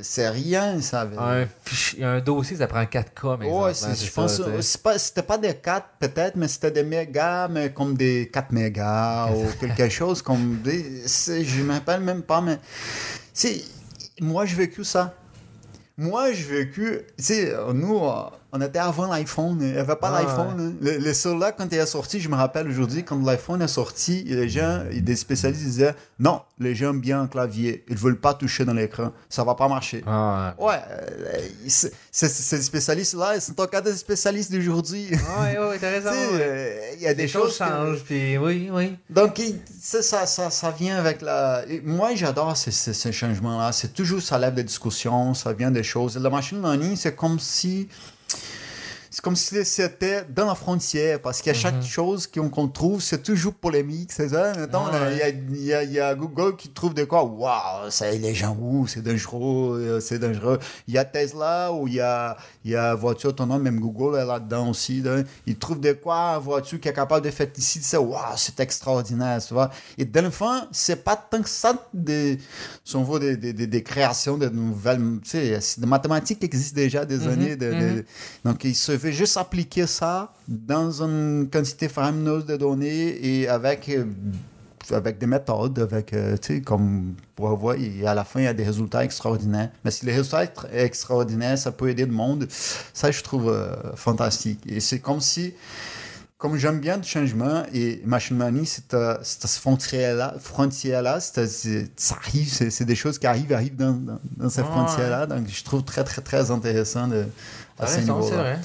[0.03, 1.07] C'est rien, ça.
[1.18, 5.22] Un, fichier- un dossier, ça prend 4K, mais Ouais, c'est- je pense c'est pas c'était
[5.24, 9.89] pas des 4 peut-être mais c'était des mégas mais comme des 4 mégas ou quelque
[9.89, 12.59] chose comme des je me rappelle même pas mais
[14.20, 15.14] moi j'ai vécu ça
[15.97, 17.99] moi j'ai vécu tu sais nous
[18.54, 20.74] on était avant l'iPhone il n'y avait pas Ah, l'iPhone hein.
[20.82, 24.49] le, le quand il est sorti je me rappelle aujourd'hui quand l'iPhone est sorti les
[24.49, 28.66] gens des spécialistes disaient non les gens aiment bien un clavier ils veulent pas toucher
[28.66, 31.38] dans l'écran ça va pas marcher Ah, Ouais, euh,
[31.68, 35.08] c'est- c'est- ces spécialistes-là, ils sont encore des spécialistes d'aujourd'hui.
[35.10, 36.10] Tu ouais, ouais, t'as raison.
[36.12, 36.39] sais, ouais.
[36.41, 38.97] euh, il y a des, Des choses choses que- changent, puis oui, oui.
[39.10, 39.41] Donc,
[39.82, 41.64] ça, ça, ça, vient avec la...
[41.68, 43.72] et moi, j'adore ces, ces, ces changements-là.
[43.72, 46.18] C'est toujours, ça lève des discussions, ça vient des choses.
[46.18, 47.88] La machine learning, c'est comme si...
[49.14, 53.53] C'est comme si c'était dans la frontière, parce qu'à chaque chose qu'on trouve, c'est toujours
[53.53, 54.53] polémique, c'est ça?
[54.89, 54.99] Ouais.
[55.12, 57.89] il y, a, il y a- il y a Google qui trouve de quoi, waouh,
[57.89, 60.59] c'est les gens, ouh, c'est dangereux, euh, c'est dangereux.
[60.88, 64.26] Il y a Tesla, où il y a, y a voiture autonome, même Google est
[64.26, 65.01] là-dedans aussi.
[65.01, 65.18] Là.
[65.45, 69.43] Ils trouvent de quoi, voiture qui est capable de faire ici, c'est waouh, c'est extraordinaire,
[69.45, 69.72] tu vois?
[69.97, 72.38] Et dans le fond, c'est pas tant que ça des,
[72.86, 76.45] si on veut, des, des, des, des créations de nouvelles, tu sais, des mathématiques qui
[76.45, 77.57] existent déjà des années.
[77.57, 78.03] De, de- mhm.
[78.45, 83.89] donc, il se fait juste appliquer ça dans une quantité faramineuse de données et avec,
[83.89, 84.06] euh,
[84.91, 86.36] avec des méthodes, avec, euh,
[86.66, 89.70] comme pour voir, et à la fin, il y a des résultats extraordinaires.
[89.84, 92.47] Mais si les résultats sont extraordinaires, ça peut aider le monde,
[92.93, 94.60] ça, je trouve euh, fantastique.
[94.68, 95.54] Et c'est comme si,
[96.38, 101.45] comme j'aime bien le changement, et Machine Learning, c'est euh, c'est cette frontière-là, frontière-là c'est-
[101.47, 104.68] c'est- ça arrive, c'est des choses qui arrivent, arrivent dans, dans, dans ces Ouais.
[104.68, 105.28] frontières-là.
[105.28, 107.26] Donc, je trouve très, très, très intéressant de,
[107.82, 108.55] à ce niveau-là.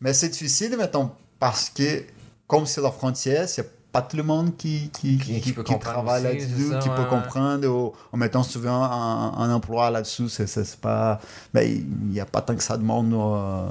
[0.00, 2.02] Mais c'est difficile, mettons, parce que,
[2.46, 5.80] comme c'est la frontière, c'est pas tout le monde qui, qui, Qui- qui peut comprendre
[5.80, 6.48] travaille là-dessus,
[6.82, 11.18] qui ouais, peut comprendre, ou en mettant souvent un, un emploi là-dessus, c'est, pas...
[11.54, 13.68] Ben, il n'y a pas tant que ça de monde euh,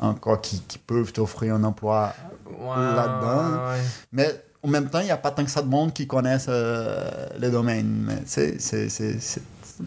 [0.00, 2.14] encore qui, qui peuvent t'offrir un emploi.
[2.48, 3.70] Là-dedans.
[3.70, 3.80] ouais.
[4.12, 6.46] Mais en même temps, il n'y a pas tant que ça de monde qui connaissent
[6.48, 8.04] euh, le domaine.
[8.06, 8.58] Mais c'est,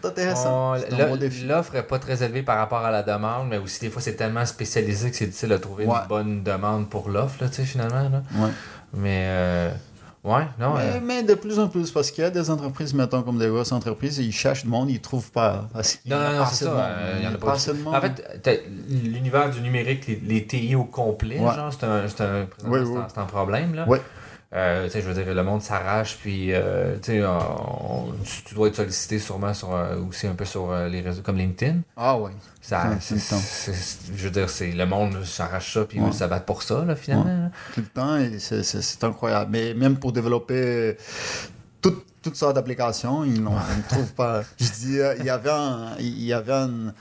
[0.01, 0.75] c'est, intéressant.
[0.75, 1.15] Oh.
[1.47, 4.15] L'offre est pas très élevée par rapport à la demande, mais aussi des fois c'est
[4.15, 5.95] tellement spécialisé que c'est difficile de trouver Ouais.
[6.01, 8.09] une bonne demande pour l'offre, tu sais, finalement.
[8.09, 8.23] Là.
[8.35, 8.49] Ouais.
[8.93, 9.69] Mais, euh,
[10.23, 10.75] ouais, non.
[10.75, 13.39] Mais, euh, mais de plus en plus, parce qu'il y a des entreprises, mettons, comme
[13.39, 15.67] des grosses entreprises, ils cherchent du monde, ils ne trouvent pas.
[16.05, 16.71] Non, non, non, c'est ça.
[16.71, 17.55] euh, Il y en a pas.
[17.87, 21.55] En fait, l'univers du numérique, les, les TI au complet, Ouais.
[21.55, 22.99] genre, c'est un, c'est un, Oui, oui.
[23.15, 23.87] un- problème, là.
[23.87, 24.01] Ouais.
[24.55, 28.13] Euh, tu sais, je veux dire, le monde s'arrache, puis euh, tu sais, on- on-
[28.23, 31.23] tu- tu dois être sollicité sûrement sur, euh, aussi un peu sur euh, les réseaux
[31.23, 31.77] comme LinkedIn.
[31.97, 32.29] Ah oui.
[32.61, 32.91] Ça,
[34.15, 36.27] je veux dire, c'est le monde s'arrache ça, puis ils Ouais.
[36.27, 37.25] battre pour ça, là, finalement.
[37.25, 37.49] là.
[37.73, 39.49] Tout le temps, et c'est, c'est, c'est incroyable.
[39.51, 40.97] Mais même pour développer
[41.81, 44.43] tout- toutes sortes d'applications, ils n'ont- ils ne trouvent pas.
[44.59, 46.93] Je dis, euh, il y avait un, il y avait un,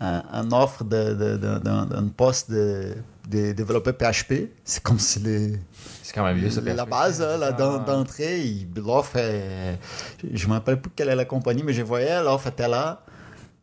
[0.00, 2.94] un- un offre de, de, de- d'un, d'un poste de,
[3.28, 4.48] de développer PHP.
[4.64, 5.58] C'est comme si les,
[6.04, 9.78] C'est quand même vieux, la base hein, là, d'en- d'entrée, l'offre, est-
[10.34, 13.00] je ne me rappelle plus quelle est la compagnie, mais je voyais, l'offre était là.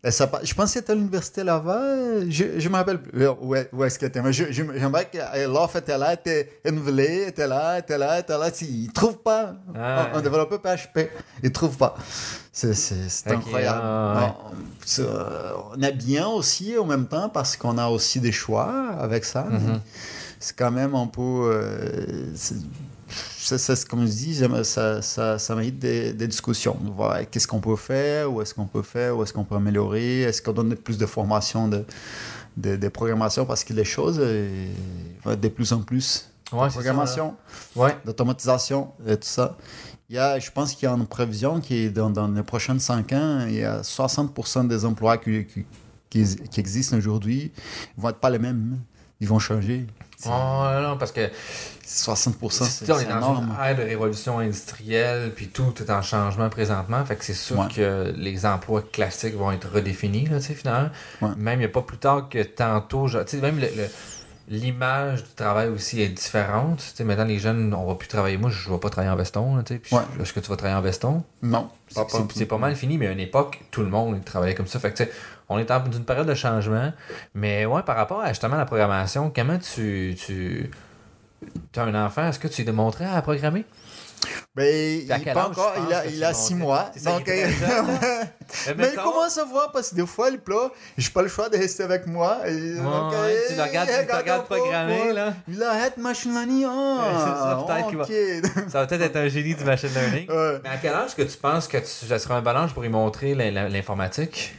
[0.10, 2.26] ça, je pense que c'était à l'université Laval.
[2.32, 4.24] Je, je me rappelle plus où, où est-ce qu'elle était.
[4.24, 8.50] Mais j'aimerais que l'offre était là, était renouvelée, était là, était là, était là.
[8.62, 9.54] Ils ne trouvent pas.
[9.76, 11.12] Ah, un, développeur PHP,
[11.44, 11.96] ils ne trouvent pas.
[12.52, 12.72] C'est
[13.28, 13.82] incroyable.
[13.84, 14.36] Ah,
[15.78, 19.44] on est bien aussi en même temps parce qu'on a aussi des choix avec ça.
[19.44, 19.80] Mm-hmm.
[20.42, 21.22] C'est quand même un peu.
[21.54, 26.78] Euh, c'est comme je dis, ça, ça, ça mérite des, des discussions.
[27.30, 30.42] Qu'est-ce qu'on peut faire, où est-ce qu'on peut faire, où est-ce qu'on peut améliorer, est-ce
[30.42, 31.86] qu'on donne plus de formation de,
[32.58, 34.68] de, programmation parce que les choses euh,
[35.24, 36.28] vont être de plus en plus.
[36.52, 37.36] Ouais, de programmation,
[37.76, 37.96] ouais.
[38.04, 39.58] d'automatisation et tout ça.
[40.10, 42.44] Il y a, je pense qu'il y a une prévision qui est dans, dans les
[42.44, 45.66] prochaines 5 ans, il y a 60% des emplois qui, qui,
[46.10, 47.52] qui existent aujourd'hui
[47.96, 48.80] ne vont être pas les mêmes.
[49.22, 49.86] Ils vont changer.
[50.26, 51.30] Oh, non, parce que
[51.88, 56.50] 60%, c'est On est dans une ère de révolution industrielle, puis tout est en changement
[56.50, 57.04] présentement.
[57.06, 60.90] Fait que c'est sûr que les emplois classiques vont être redéfinis, là, finalement.
[61.38, 63.08] Même, il n'y a pas plus tard que tantôt,
[63.42, 63.60] même
[64.52, 66.82] l'image du travail aussi est différente.
[66.82, 68.38] sais maintenant, les jeunes, on va plus travailler.
[68.38, 69.60] Moi, je ne vais pas travailler en veston.
[69.60, 71.24] Est-ce que tu vas travailler en veston?
[71.42, 71.70] Non.
[71.90, 74.80] C'est pas, mal fini, mais à une époque, tout le monde travaillait comme ça.
[74.80, 75.04] Fait que,
[75.52, 76.92] on est dans une période de changement.
[77.34, 80.72] Mais ouais, par rapport à justement la programmation, comment tu, tu
[81.72, 83.66] tu as un enfant, est-ce que tu lui démontrais à programmer?
[84.56, 86.92] Ben, il pas encore, il a, il a six mois.
[87.04, 87.48] Donc, euh,
[88.78, 91.50] mais il commence à voir parce que des fois, il pleut, j'ai pas le choix
[91.50, 92.40] de rester avec moi.
[92.46, 95.34] Et, tu le regardes, tu regardes programmer, là.
[95.48, 96.68] Il arrête machine learning.
[96.70, 97.66] Ah,
[98.70, 100.28] ça, va peut-être être un génie du machine learning.
[100.64, 102.90] Mais à quel âge est-ce que tu penses que ça serait un balance pour lui
[102.90, 104.54] montrer l'informatique?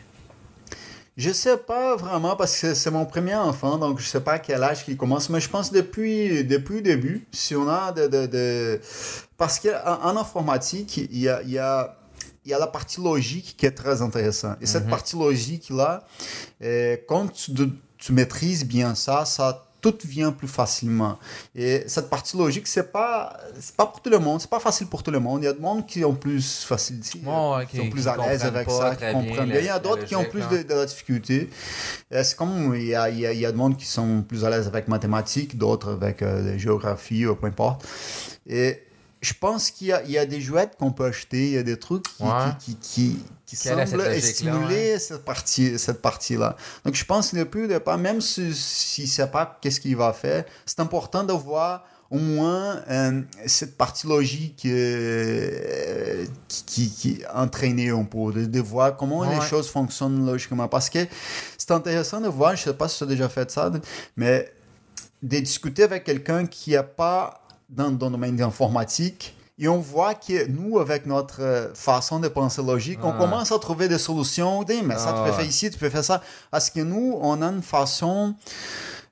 [1.16, 4.38] Je sais pas vraiment parce que c'est mon premier enfant, donc je sais pas à
[4.38, 8.06] quel âge il commence, mais je pense depuis, depuis le début, si on a de...
[8.06, 8.80] de, de...
[9.36, 11.96] Parce qu'en informatique, il y a, il y a
[12.44, 14.56] il y a la partie logique qui est très intéressante.
[14.60, 14.90] Et cette mhm.
[14.90, 16.04] partie logique-là,
[16.60, 17.52] eh, quand tu,
[17.98, 21.18] tu, maîtrises bien ça, ça tout vient plus facilement.
[21.54, 24.86] Et cette partie logique, c'est pas, c'est pas pour tout le monde, c'est pas facile
[24.86, 25.42] pour tout le monde.
[25.42, 27.18] Il y a des gens qui ont plus facilité,
[27.68, 29.58] qui sont plus à l'aise avec ça, qui comprennent bien.
[29.58, 31.50] Il y a d'autres qui ont plus de, de, difficultés.
[32.10, 34.22] C'est comme il y a, il y a, il y a des gens qui sont
[34.22, 37.84] plus à l'aise avec mathématiques, d'autres avec euh, géographie ou peu importe.
[38.46, 38.82] Et
[39.20, 41.78] je pense qu'il y, y a, des jouettes qu'on peut acheter, il y a des
[41.78, 42.24] trucs qui,
[42.60, 43.18] qui, qui, qui
[43.56, 48.20] semblent stimuler cette partie cette partie là donc je pense ne plus de pas même
[48.20, 53.22] si si sait pas qu'est-ce qu'il va faire c'est important de voir au moins euh,
[53.46, 59.70] cette partie logique euh, qui, qui, entraînée un peu, de, de voir comment les choses
[59.70, 60.68] fonctionnent logiquement.
[60.68, 60.98] Parce que
[61.56, 63.72] c'est intéressant de voir, je ne sais pas si tu as déjà fait ça,
[64.14, 64.52] mais
[65.22, 67.40] de discuter avec quelqu'un qui n'a pas
[67.70, 69.34] dans, dans le domaine de l'informatique.
[69.62, 73.16] Et on voit que nous, avec notre euh, façon de penser logique, on ah.
[73.16, 74.64] commence à trouver des solutions.
[74.68, 75.32] mais ça, tu peux ah.
[75.32, 76.20] faire ici, tu peux faire ça.
[76.50, 78.34] Parce que nous, on a une façon,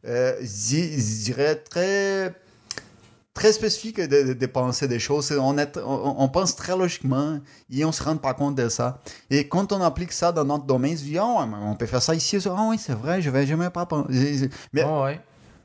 [0.09, 2.35] euh, je dirais, très
[3.33, 5.33] très spécifique de, de, penser des choses.
[5.41, 7.39] On, est, on, pense très logiquement
[7.71, 8.99] et on ne se rend pas compte de ça.
[9.31, 12.03] Et quand on applique ça dans notre domaine, on se dit, oh, on peut faire
[12.03, 12.39] ça ici.
[12.45, 14.51] Ah oui, c'est vrai, je ne vais jamais pas penser.
[14.73, 14.85] Mais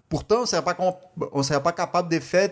[0.07, 2.51] pourtant, on ne serait pas capable de faire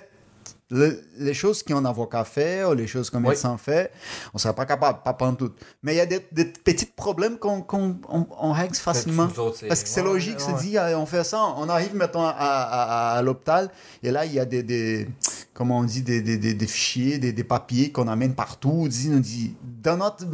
[0.73, 3.91] les choses qu'un avocat fait ou les choses qu'un médecin fait,
[4.33, 5.51] on ne sera pas capable, pas en tout.
[5.83, 7.65] Mais il y a des, petits problèmes qu'on
[8.09, 9.27] on, règle facilement.
[9.67, 13.21] Parce que c'est logique, c'est dit, on fait ça, on arrive maintenant à, à, à,
[13.21, 13.69] l'hôpital
[14.01, 15.07] et là, il y a des, des
[15.53, 18.71] comment on dit, des, des, des fichiers, des, des papiers qu'on amène partout.
[18.73, 20.25] On dit, on dit dans, notre,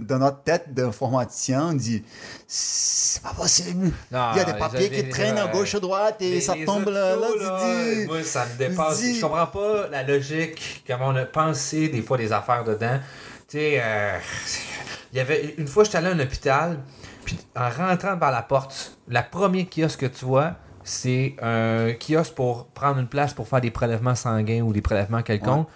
[0.00, 2.02] dans notre tête d'informaticien, on dit,
[2.46, 3.90] c'est pas possible.
[4.10, 7.16] il y a des papiers qui traînent à gauche, à droite et ça tombe là.
[7.16, 9.02] là, moi, ça me dépasse.
[9.02, 12.98] Je comprends pas la logique, comment on a pensé des fois des affaires dedans.
[13.48, 14.18] Tu sais, euh,
[15.12, 16.80] il y avait une fois, j'étais allé à un hôpital,
[17.24, 20.56] puis en rentrant par la porte, la première kiosque que tu vois,
[20.88, 25.22] c'est un kiosque pour prendre une place pour faire des prélèvements sanguins ou des prélèvements
[25.22, 25.68] quelconques.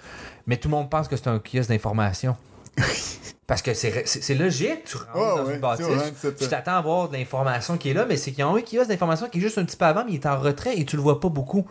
[0.47, 2.37] Mais tout le monde pense que c'est un kiosque d'information.
[3.47, 5.87] Parce que c'est logique, tu rentres dans une bâtisse,
[6.39, 8.61] tu t'attends à voir de l'information qui est là, mais c'est qu'il y a un
[8.61, 10.87] kiosque d'information qui est juste un petit peu avant, mais il est en retrait et
[10.87, 11.67] tu le vois pas beaucoup.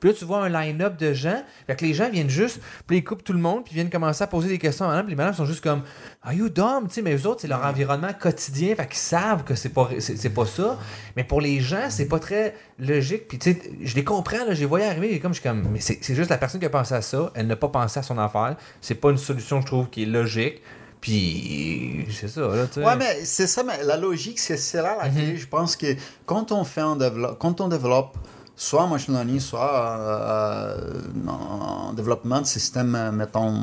[0.00, 1.42] Puis là, tu vois un line-up de gens.
[1.66, 3.90] Fait que les gens viennent juste, puis ils coupent tout le monde, puis ils viennent
[3.90, 5.06] commencer à poser des questions à madame.
[5.06, 5.82] Puis les madames sont juste comme
[6.22, 6.88] Are you dumb?
[6.88, 8.74] Tu sais, mais eux autres, c'est leur environnement quotidien.
[8.74, 10.78] Fait qu'ils savent que c'est pas, c'est, pas ça.
[11.16, 13.28] Mais pour les gens, c'est pas très logique.
[13.28, 15.14] Puis tu sais, je les comprends, là, j'ai voyé arriver.
[15.14, 17.30] Et comme je suis comme, mais c'est, juste la personne qui a pensé à ça.
[17.34, 18.56] Elle n'a pas pensé à son affaire.
[18.80, 20.62] C'est pas une solution, je trouve, qui est logique.
[21.04, 22.84] Puis c'est ça, là, tu sais.
[22.86, 25.36] Ouais, mais c'est ça, mais la logique, c'est, là la mhm.
[25.36, 28.16] Je pense que quand on fait un développe, quand on développe
[28.56, 30.92] soit en machine learning, soit euh,
[31.26, 33.54] en développement de systèmes, euh, mettons,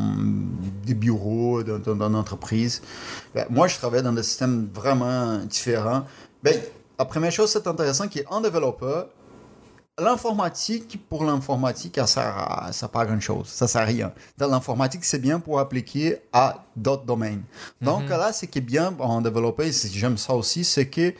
[0.86, 2.82] des bureaux, d'une entreprise.
[3.34, 6.04] Ben, moi, je travaille dans des systèmes vraiment différents.
[6.44, 6.60] Ben,
[7.00, 9.08] la première chose, c'est intéressant, qui est en développeur,
[9.98, 13.48] l'informatique, pour l'informatique, ça sert, ça pas à grand chose.
[13.48, 14.12] Ça sert à rien.
[14.38, 17.44] Dans l'informatique, c'est bien pour appliquer à d'autres domaines.
[17.82, 18.10] Donc mhm.
[18.10, 21.14] là, ce qui est bien en développeur, j'aime ça aussi, c'est que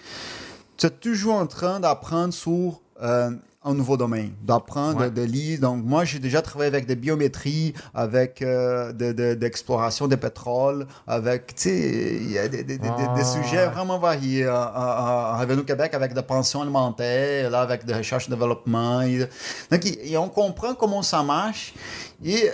[0.78, 3.32] tu es toujours en train d'apprendre sur euh,
[3.64, 5.60] un nouveau domaine, d'apprendre, de, lire.
[5.60, 11.56] Donc, moi, j'ai déjà travaillé avec des biométries, avec euh, de, d'exploration de, pétrole, avec,
[11.56, 14.50] tu sais, il y a des, des, ah, sujets vraiment variés.
[14.50, 19.02] En, Revenu Québec, avec des pensions alimentaires, là, avec des recherches et développement.
[19.70, 21.74] Donc, et, on comprend comment ça marche.
[22.24, 22.50] Et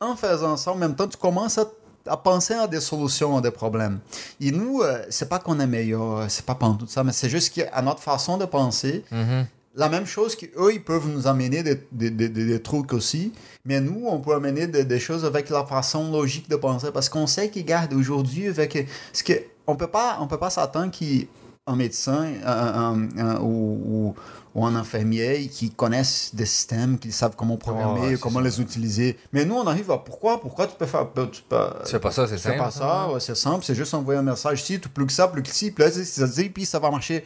[0.00, 1.64] en faisant ça, en même temps, tu commences à
[2.04, 4.00] à penser à des solutions à des problèmes.
[4.40, 7.54] Et nous, euh, c'est pas qu'on est meilleur, c'est pas tout ça, mais c'est juste
[7.54, 9.44] qu'à notre façon de penser, mm-hmm
[9.74, 13.32] la même chose qu'eux, ils peuvent nous amener des, des, des, des, trucs aussi,
[13.64, 17.26] mais nous, on peut amener des, choses avec la façon logique de penser, parce qu'on
[17.26, 18.86] sait qu'ils gardent aujourd'hui avec...
[19.12, 19.32] Ce que,
[19.66, 22.26] on peut pas, on peut pas s'attendre qu'un médecin
[23.40, 24.14] ou, ou
[24.54, 29.18] un infirmier qui connaissent des systèmes, qui savent comment programmer, comment les utiliser.
[29.32, 30.40] Mais nous, on arrive à pourquoi?
[30.40, 31.06] Pourquoi tu peux faire.
[31.32, 32.56] Tu, peux, fais pas ça, c'est simple.
[32.56, 35.12] Fais pas ça, ouais, c'est simple, c'est juste envoyer un message ici, tu plus que
[35.12, 37.24] ça, plus que ci, puis là, ça dit, puis ça va marcher.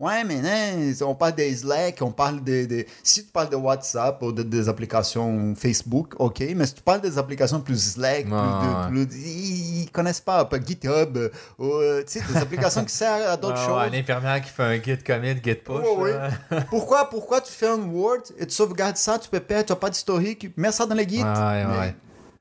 [0.00, 2.86] Ouais, mais non, on parle des Slack, on parle des.
[3.02, 7.00] Si tu parles de WhatsApp ou de, des applications Facebook, ok, mais si tu parles
[7.00, 8.26] des applications plus Slack,
[8.88, 11.18] plus, de, ils, connaissent pas, pas GitHub,
[11.58, 13.82] ou, euh, tu sais, des applications qui servent à d'autres choses.
[13.82, 15.76] Un infirmière qui fait un git commit, git push.
[16.70, 19.76] Pourquoi, pourquoi tu fais un Word et tu sauvegardes ça, tu peux perdre, tu n'as
[19.76, 21.26] pas d'historique, mets ça dans le guide.
[21.26, 21.94] Ouais, ouais.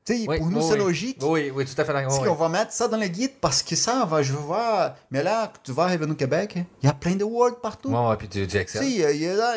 [0.03, 1.17] Tu sais, pour nous, c'est logique.
[1.21, 1.93] Oui, oui, tout à fait.
[1.93, 4.95] Parce qu'on va mettre ça dans le guide parce que ça, va, je vois.
[5.11, 7.89] Mais là, tu vas arriver au Québec, il y a plein de Word partout.
[7.89, 8.83] Ouais, ouais, puis tu dis Excel.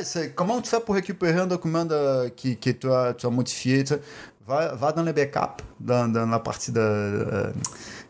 [0.05, 3.31] Si, comment tu fais pour récupérer un document de, qui, qui tu, as, tu as
[3.31, 3.85] modifié
[4.47, 6.81] va, va dans le backup, dans, dans la partie de.
[6.81, 7.53] Euh,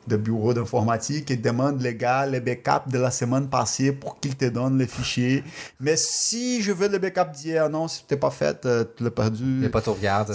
[0.07, 4.37] de bureau d'informatique et demande les gars les backups de la semaine passée pour qu'ils
[4.37, 5.45] te donnent les fichiers.
[5.81, 9.11] Mais si je veux le backup d'hier, non, si tu pas fait, euh, tu l'as
[9.11, 9.43] perdu.
[9.43, 10.35] Il n'y a pas de sauvegarde,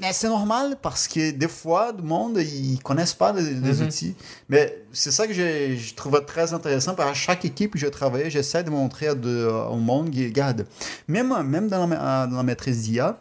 [0.00, 3.84] Mais c'est normal parce que des fois, le monde, ils connaissent pas les, mm-hmm.
[3.84, 4.14] outils.
[4.48, 6.94] Mais c'est ça que je trouve très intéressant.
[6.94, 10.66] Par chaque équipe que je travaille, j'essaie de montrer de, au monde, regarde,
[11.08, 13.20] même, même dans la, dans la maîtrise d'IA,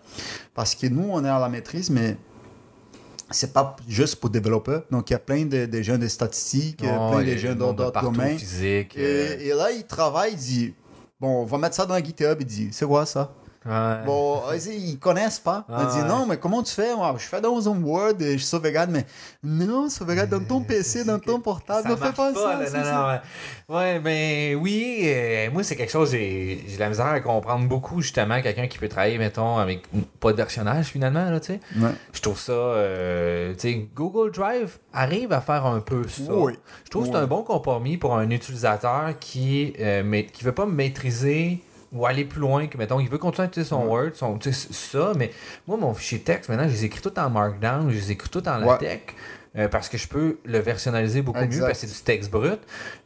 [0.53, 2.17] parce que nous, on est à la maîtrise, mais
[3.31, 4.83] c'est pas juste pour développeurs.
[4.91, 8.37] Donc, il y a plein de, de gens de statistiques, plein de gens d'autres domaines.
[8.37, 9.39] Physique, et, euh.
[9.39, 10.73] et, là, ils travaillent, ils disent,
[11.19, 12.37] bon, on va mettre ça dans GitHub.
[12.39, 13.31] Il dit, c'est quoi ça?
[13.65, 15.65] Bon, ils connaissent pas.
[15.69, 16.91] Ils disent non, mais comment tu fais?
[17.17, 19.05] je fais dans un Word et je sauvegarde, mais
[19.43, 21.89] non, sauvegarde dans ton PC, dans ton portable.
[21.89, 22.59] ne fais pas, ça.
[22.73, 23.19] non,
[23.69, 23.99] non, ouais.
[23.99, 28.67] mais oui, euh, moi, c'est quelque chose, j'ai la misère à comprendre beaucoup, justement, quelqu'un
[28.67, 29.83] qui peut travailler, mettons, avec
[30.19, 31.59] pas de versionnage finalement, là, tu sais.
[32.13, 36.23] Je trouve ça, euh, tu sais, Google Drive arrive à faire un peu ça.
[36.23, 40.65] Je trouve que c'est un bon compromis pour un utilisateur qui, euh, qui veut pas
[40.65, 44.39] maîtriser ou aller plus loin que, mettons, il veut continuer à utiliser son Word, son,
[44.41, 45.31] ça, mais
[45.67, 48.47] moi, mon fichier texte, maintenant, je les écris tout en Markdown, je les écris tout
[48.47, 49.13] en LaTeX.
[49.57, 52.59] Euh, parce que je peux le versionnaliser beaucoup mieux parce que c'est du texte brut.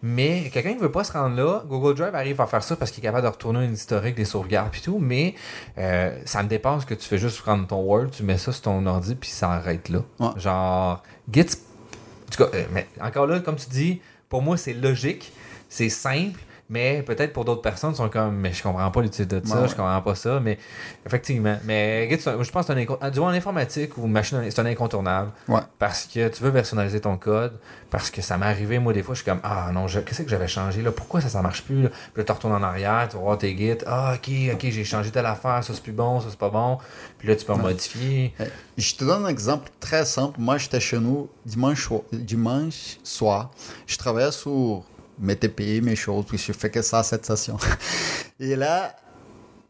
[0.04, 2.76] Mais quelqu'un qui ne veut pas se rendre là, Google Drive arrive à faire ça
[2.76, 5.34] parce qu'il est capable de retourner une historique des sauvegardes et tout, mais
[5.80, 8.62] euh, ça me dépasse que tu fais juste prendre ton Word, tu mets ça sur
[8.62, 10.02] ton ordi puis ça arrête là.
[10.38, 11.42] Genre, Git.
[11.42, 15.34] En tout cas, euh, mais encore là, comme tu dis, pour moi, c'est logique,
[15.68, 19.48] c'est simple, mais peut-être pour d'autres personnes, sont comme, mais je comprends pas l'utilité de
[19.48, 20.40] ça, je comprends pas ça.
[20.40, 20.58] Mais
[21.06, 24.66] effectivement, mais je pense que c'est un, du moins en informatique ou machine, c'est un
[24.66, 25.32] incontournable.
[25.78, 27.54] Parce que tu veux versionnaliser ton code.
[27.92, 30.30] Parce que ça m'est arrivé, moi, des fois, je suis comme, ah non, qu'est-ce que
[30.30, 30.92] j'avais changé là?
[30.92, 31.84] Pourquoi ça, ça marche plus?
[31.84, 31.90] Là?
[31.90, 33.78] Puis là, tu retournes en arrière, tu vas voir tes gits.
[33.86, 36.80] Ah, ok, ok, j'ai changé telle affaire, ça c'est plus bon, ça c'est pas bon.
[37.20, 38.34] Puis là, tu peux modifier.
[38.42, 38.46] Euh,
[38.78, 40.40] je te donne un exemple très simple.
[40.40, 43.52] Moi, j'étais chez nous dimanche, dimanche soir.
[43.86, 44.84] Je travaillais sur
[45.20, 47.58] m'étais payé mes choses, puis je fais que ça cette session.
[48.40, 48.96] Et là,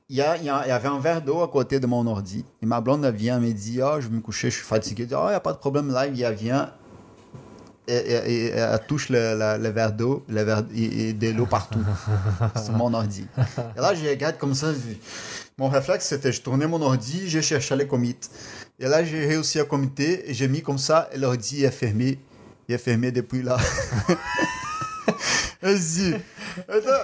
[0.10, 2.46] il y, a, y, avait un verre d'eau à côté de mon ordi.
[2.62, 5.08] Et ma blonde, vient, elle me dit Ah, je vais me coucher, je suis fatigué.
[5.12, 6.72] Ah, il n'y a pas de problème, là, il vient.
[7.88, 11.84] Et, et, elle touche le, verre d'eau, le verre, et, de l'eau partout
[12.64, 13.26] sur mon ordi.
[13.78, 14.68] Et là, je regarde comme ça.
[15.58, 18.18] Mon réflexe, c'était je tournais mon ordi, je cherchais les commits.
[18.80, 22.20] Et là, j'ai réussi à commiter et j'ai mis comme ça, et l'ordi est fermé.
[22.68, 23.58] Il est fermé depuis là.
[25.62, 26.22] Vas-y.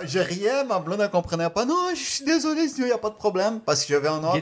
[0.06, 1.66] J'ai rien, ma blonde ne comprenait pas.
[1.66, 3.60] Non, je suis désolé, il n'y a pas de problème.
[3.66, 4.36] Parce que j'avais un autre.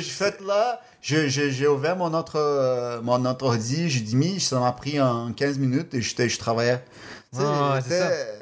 [0.00, 4.72] je fait là, j'ai ouvert mon autre, euh, mon autre ordi, j'ai dit, ça m'a
[4.72, 6.82] pris en 15 minutes et je travaillais.
[7.38, 8.40] Ah, C'est-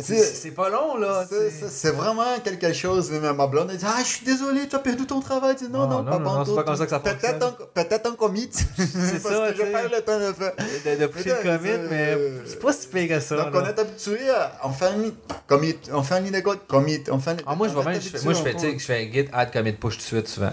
[0.00, 1.26] C'est pas long, là.
[1.70, 3.10] C'est- vraiment quelque chose.
[3.12, 5.56] Mais ma blonde, elle dit Ah, je suis désolé, tu as perdu ton travail.
[5.60, 7.00] Je dis, non, Ah, non, non, pas non, non, c'est pas comme ça que ça
[7.00, 7.42] Peut-être fonctionne.
[7.42, 8.50] un, peut-être un commit.
[8.52, 8.82] C'est
[9.22, 10.52] ça, que je perds le temps de faire.
[10.56, 13.36] De, de pousser le commit, mais c'est pas si pire que ça.
[13.36, 14.52] Donc, on est habitué à.
[14.64, 15.12] On fait un
[15.46, 17.02] commit, on fait un commit.
[17.10, 19.52] On fait un- Ah, moi, je vois même, moi, je fais, je fais git add
[19.52, 20.52] commit push tout de suite souvent.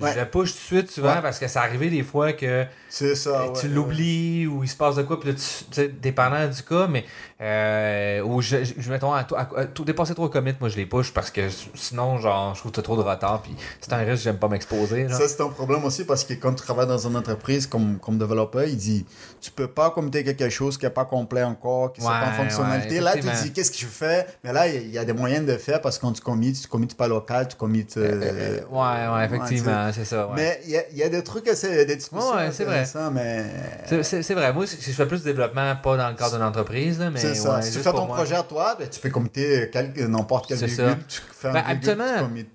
[0.00, 0.12] Ouais.
[0.14, 1.22] Je le push tout de suite souvent Ouais.
[1.22, 3.10] parce que ça arrivé des fois que ça.
[3.14, 6.86] tu ouais, l'oublies ou il se passe de quoi, puis tu tu dépendant du cas,
[6.88, 7.04] mais
[7.40, 10.68] euh, ou je, je, je mettons, à, tout- à- à tout dépasser trop commit, moi
[10.68, 11.42] je les push parce que
[11.74, 14.48] sinon, genre, je trouve que t'as trop de retard, puis c'est un risque, j'aime pas
[14.48, 15.08] m'exposer.
[15.08, 18.18] Ça, c'est un problème aussi parce que quand tu travailles dans une entreprise comme, comme
[18.18, 19.04] développeur, il dit
[19.40, 22.32] tu peux pas committer quelque chose qui n'est pas complet encore, qui n'est pas en
[22.32, 23.00] fonctionnalité.
[23.00, 24.26] là, tu dis qu'est-ce que je fais?
[24.44, 26.68] Mais là, il y, a des moyens de faire parce que quand tu commites, tu
[26.68, 27.96] commites pas local, tu commites.
[27.96, 30.26] euh, ouais, ouais, effectivement, c'est ça.
[30.28, 30.32] Ouais.
[30.36, 32.84] Mais il y, a- il y a des trucs assez, des discussions Ouais, c'est vrai.
[33.12, 33.44] mais.
[34.02, 36.98] C'est- vrai, moi, je je fais plus de développement, pas dans le cadre d'une entreprise,
[36.98, 37.18] là, mais.
[37.20, 37.60] C'est ça.
[37.62, 38.16] si tu fais ton moi.
[38.16, 39.10] projet à toi, ben, tu peux
[39.72, 40.96] quelque- n'importe C'est virgule.
[41.08, 42.04] Tu fais un Ben, habituellement,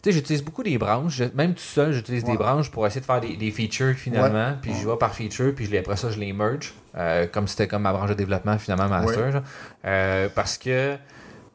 [0.06, 1.22] j'utilise beaucoup des branches.
[1.36, 4.54] Même tout seul, j'utilise des branches pour essayer de faire des, des features finalement.
[4.62, 6.74] Puis je vais par feature, puis je les- après ça, je les merge.
[6.96, 9.32] euh, comme c'était comme ma branche de développement finalement master.
[9.32, 9.42] Genre.
[9.84, 10.96] Euh, parce que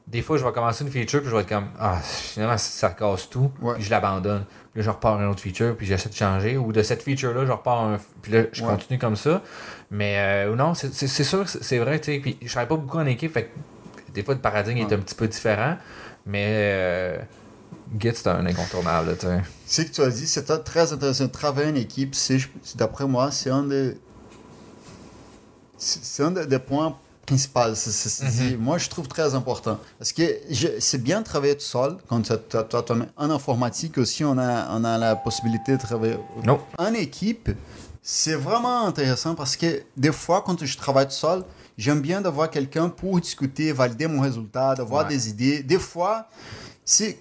[0.07, 2.91] des fois, je vais commencer une feature, puis je vais être comme Ah, finalement, ça
[2.91, 3.53] casse tout.
[3.75, 4.45] Puis je l'abandonne.
[4.79, 6.57] Là, je repars une autre feature, puis j'essaie de changer.
[6.57, 7.99] Ou de cette feature-là, je repars un.
[8.23, 8.69] Puis là, je Ouais.
[8.71, 9.43] continue comme ça.
[9.91, 11.99] Mais euh, non, c'est sûr, c'est vrai.
[12.01, 13.47] tu sais, Puis je travaille pas beaucoup en équipe, fait
[14.07, 15.77] que des fois, le paradigme est un petit peu différent.
[16.27, 16.47] Mais.
[16.49, 17.19] euh,
[17.99, 19.41] Git, c'est un incontournable, tu sais.
[19.67, 21.27] Ce que tu as dit, c'est très intéressant.
[21.29, 22.15] Travailler en équipe,
[22.77, 23.97] d'après moi, c'est un des,
[25.79, 26.97] c'est un des points
[27.33, 27.75] principaux.
[27.75, 28.57] c'est- dit.
[28.57, 29.79] Moi, je trouve très important.
[29.99, 30.23] Parce que
[30.81, 31.97] c'est bien de travailler tout seul.
[32.09, 32.33] Quand tu,
[33.17, 36.59] en informatique aussi, on a, on a la possibilité de travailler Non.
[36.79, 37.51] en équipe.
[38.03, 41.45] C'est vraiment intéressant parce que des fois, quand je travaille tout seul,
[41.77, 45.09] j'aime bien d'avoir quelqu'un pour discuter, valider mon résultat, d'avoir Ouais.
[45.15, 45.63] des idées.
[45.63, 46.27] Des fois,
[46.85, 47.19] c'est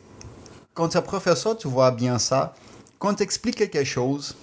[0.73, 2.53] quand tu es professeur, tu vois bien ça.
[2.99, 4.35] Quand tu expliques quelque chose,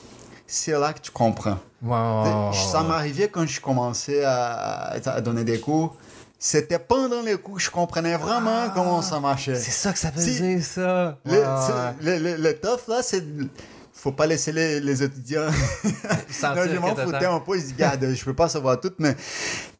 [0.46, 1.58] c'est là que tu comprends.
[1.82, 2.52] Wow.
[2.52, 5.96] Ça m'arrivait quand je commençais à, à donner des cours.
[6.38, 9.54] C'était pendant les cours que je comprenais vraiment comment ça marchait.
[9.56, 11.18] C'est ça que ça dire, ça.
[11.24, 11.38] Le,
[12.02, 13.24] le, le- le tough, là, c'est...
[13.92, 15.46] Faut pas laisser les, les étudiants...
[16.56, 17.58] Non, je m'en foutais un peu.
[17.58, 19.14] Je dis, garde, je peux pas savoir tout, mais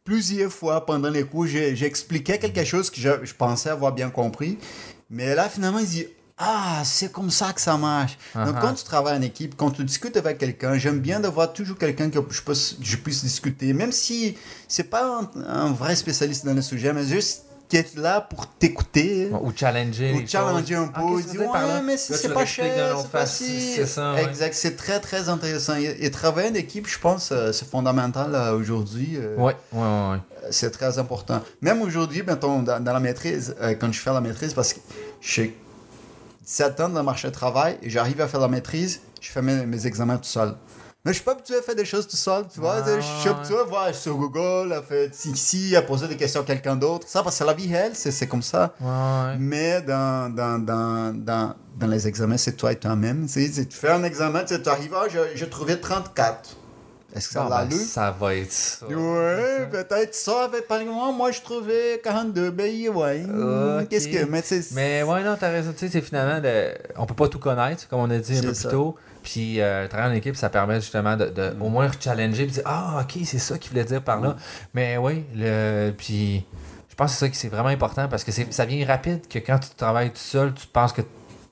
[0.05, 4.59] plusieurs fois pendant les cours, j'expliquais quelque chose que je, je pensais avoir bien compris.
[5.11, 6.07] Mais là, finalement, il dit,
[6.39, 8.19] ah, c'est comme ça que ça marche.
[8.35, 8.61] Donc, Uh-huh.
[8.61, 12.11] quand tu travailles en équipe, quand tu discutes avec quelqu'un, j'aime bien d'avoir toujours quelqu'un
[12.11, 12.41] que je,
[12.83, 17.05] je puisse discuter, même si c'est pas un, un vrai spécialiste dans le sujet, mais
[17.07, 19.31] juste qui est là pour t'écouter.
[19.33, 20.13] Ou challenger.
[20.13, 21.81] Ou challenger un peu, Ah, tu veux dire ouais, là?
[21.83, 24.13] mais si c'est pas cher, c'est ça.
[24.15, 24.25] ouais.
[24.25, 25.77] Exact, c'est très très intéressant.
[25.77, 29.19] Et, et travailler en équipe, je pense, euh, c'est fondamental euh, aujourd'hui.
[29.39, 29.81] ouais, ouais.
[29.81, 30.19] ouais.
[30.51, 31.41] C'est très important.
[31.63, 34.81] Même aujourd'hui, dans, dans la maîtrise, euh, quand je fais la maîtrise, parce que
[35.23, 35.57] j'ai
[36.45, 39.43] 17 ans dans le marché du travail, et j'arrive à faire la maîtrise, je fais
[39.43, 40.55] mes, mes examens tout seul.
[41.05, 42.77] Mais je suis pas habitué à faire des choses tout seul, tu vois.
[42.83, 46.41] Ah, je suis habitué à voir sur Google, à faire ici, à poser des questions
[46.41, 47.07] à quelqu'un d'autre.
[47.07, 48.73] Ça, parce que la vie réelle, c'est comme ça.
[48.81, 49.37] Ouais.
[49.39, 53.27] Mais dans, dans, dans, dans, dans les examens, c'est toi et toi-même.
[53.27, 56.57] Tu fais un examen, tu arrives, ah, j'ai trouvé 34.
[57.15, 58.87] Est-ce que ça ben, ça va être ça.
[58.87, 60.45] Ouais, peut-être ça.
[60.45, 62.51] Avec, par exemple, moi, je trouvais 42.
[62.51, 63.87] Ben, ouais.
[63.89, 64.25] Qu'est-ce que.
[64.25, 64.43] Mais.
[64.73, 65.73] Mais ouais, non, t'as raison.
[65.73, 66.75] Tu sais, c'est finalement, de...
[66.97, 68.97] on peut pas tout connaître, comme on a dit un peu plus tôt.
[69.23, 72.63] Puis, euh, travailler en équipe, ça permet justement de, de au moins challenger et dire
[72.67, 74.37] Ah, ok, c'est ça qu'il voulait dire par là.
[74.75, 75.93] Mais oui, le...
[75.97, 76.45] puis
[76.91, 79.39] je pense que c'est ça qui c'est vraiment important parce que ça vient rapide que
[79.39, 81.03] quand tu travailles tout seul, tu penses que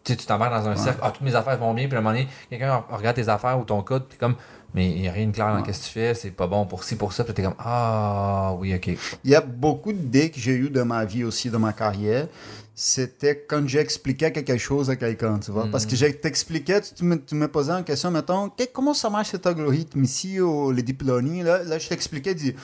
[0.04, 2.14] tu t'embarques dans un cercle, ah, toutes mes affaires vont bien, puis à un moment
[2.14, 4.36] donné, quelqu'un regarde tes affaires ou ton code, puis comme,
[4.74, 5.72] mais il n'y a rien de clair dans Ouais.
[5.72, 8.54] ce que tu fais, c'est pas bon pour ci, pour ça, puis t'es comme, ah,
[8.58, 8.88] oui, ok.
[9.24, 12.26] Il y a beaucoup d'idées que j'ai eues dans ma vie aussi, dans ma carrière.
[12.74, 15.68] C'était quand j'expliquais quelque chose à quelqu'un, tu vois.
[15.70, 19.30] Parce que je t'expliquais, tu, me, tu me posais une question, mettons, comment ça marche
[19.32, 22.54] cet algorithme ici, au, les deep learning, là, là je t'expliquais, dis,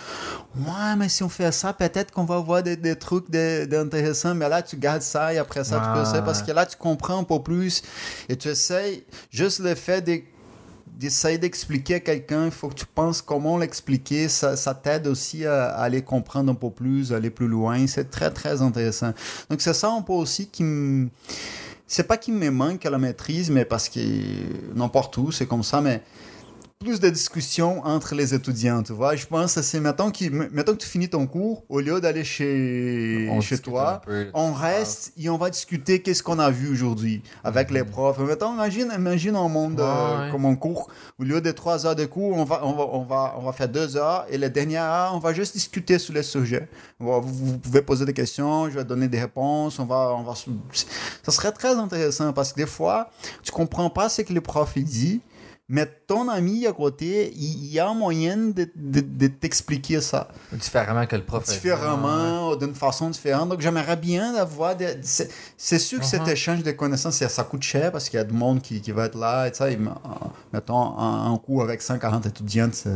[0.57, 4.49] ouais, mais si on fait ça, peut-être qu'on va avoir des, des trucs d'intéressants, mais
[4.49, 7.19] là, tu gardes ça et après ça, tu peux ça, parce que là, tu comprends
[7.21, 7.83] un peu plus
[8.31, 10.23] et tu essayes, juste le fait de
[10.99, 15.47] d'essayer d'expliquer à quelqu'un, il faut que tu penses comment l'expliquer, ça, ça t'aide aussi
[15.47, 19.13] à, aller comprendre un peu plus, aller plus loin, c'est très très intéressant.
[19.49, 21.09] Donc c'est ça un peu aussi qui me...
[21.87, 24.01] C'est pas qu'il me manque à la maîtrise, mais parce que
[24.75, 26.03] n'importe où, c'est comme ça, mais
[26.79, 29.17] plus de discussions entre les étudiants, tu vois.
[29.17, 32.23] Je pense que c'est, mettons, que mettons que tu finis ton cours, au lieu d'aller
[32.23, 36.71] chez, On chez toi, peu, on reste et on va discuter qu'est-ce qu'on a vu
[36.71, 38.19] aujourd'hui avec les profs.
[38.19, 40.25] Mettons, imagine, imagine un monde euh, Mhm.
[40.27, 40.31] Ouais.
[40.31, 43.05] comme un cours, au lieu de trois heures de cours, on va, on va, on
[43.05, 46.15] va, on va faire deux heures et la dernière heure, on va juste discuter sur
[46.15, 46.69] les sujets.
[47.01, 50.23] On Vous, vous pouvez poser des questions, je vais donner des réponses, on va, on
[50.23, 53.11] va, ça serait très intéressant parce que des fois,
[53.43, 55.21] tu comprends pas ce que le prof dit,
[55.69, 61.05] mais ton ami à côté, il y a moyen de, de, de t'expliquer ça Différemment
[61.07, 61.45] que le prof.
[61.45, 61.53] dit.
[61.53, 63.51] différemment, ou d'une façon différente.
[63.51, 64.97] Donc, j'aimerais bien avoir des...
[65.03, 66.29] C'est sûr que cet Mhm.
[66.31, 69.05] échange de connaissances, ça, coûte cher parce qu'il y a du monde qui, qui va
[69.07, 69.47] être là.
[69.49, 69.79] Et ça, et,
[70.53, 72.89] mettons, un, cours avec 140 étudiants, c'est...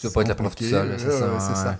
[0.00, 1.54] Tu vas pas être le prof tout seul, c'est ça, ouais, c'est ouais.
[1.54, 1.76] ça.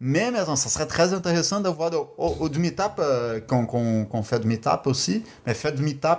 [0.00, 2.08] Mais, mettons, ça serait très intéressant de voir de- au,
[2.40, 5.74] au du meetup, euh, qu'on qu'on qu'on fait meetup aussi, mais fait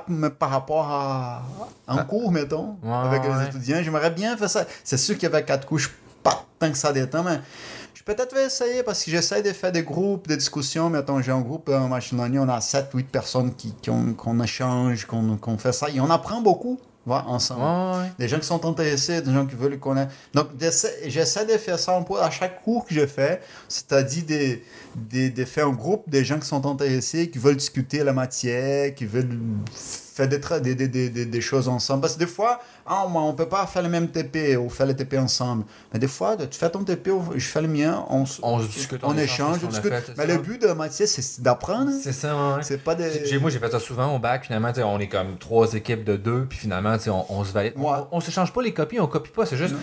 [0.08, 1.44] mais par rapport à
[1.88, 2.04] un Ah.
[2.06, 3.82] cours, mettons, Ouais, avec les étudiants.
[3.84, 4.66] J'aimerais bien faire ça.
[4.84, 5.92] C'est sûr qu'avec quatre couches,
[6.22, 7.40] pas tant que ça des temps, mais
[7.94, 10.90] je peut-être vais essayer parce que j'essaie de faire des groupes de discussion.
[10.90, 14.40] Mettons, j'ai un groupe en machine learning, on a 7-8 personnes qui, qui ont- qu'on
[14.42, 15.88] échange, qu'on qu'on fait ça.
[15.90, 17.60] Et on apprend beaucoup voilà, ensemble.
[17.62, 18.12] Ouais, ouais.
[18.18, 20.14] Des gens qui sont intéressés, des gens qui veulent connaître.
[20.34, 20.48] Donc,
[21.06, 24.60] j'essaie de faire ça un peu à chaque cours que je fais, c'est-à-dire de,
[24.96, 28.94] de, de faire un groupe de gens qui sont intéressés, qui veulent discuter la matière,
[28.96, 29.38] qui veulent
[29.74, 32.02] faire des, des, des, des, des- des choses ensemble.
[32.02, 34.96] Parce que des fois, ah, on peut pas faire le même TP ou faire le
[34.96, 35.64] TP ensemble.
[35.92, 39.10] Mais des fois, tu fais ton TP, je fais le mien, on, On discute, on
[39.10, 39.90] on échange on discute.
[39.92, 40.34] fait, Mais ça.
[40.34, 41.90] le but de la matière, c'est d'apprendre.
[42.00, 42.62] C'est ça, ouais.
[42.62, 43.06] C'est pas de.
[43.26, 44.46] J'ai- Moi, j'ai fait ça souvent au bac.
[44.46, 47.74] Finalement, on est comme trois équipes de deux, puis finalement, on, on se valide.
[47.78, 47.98] Ouais.
[48.12, 49.48] On, se change pas les copies, on copie pas.
[49.48, 49.74] C'est juste,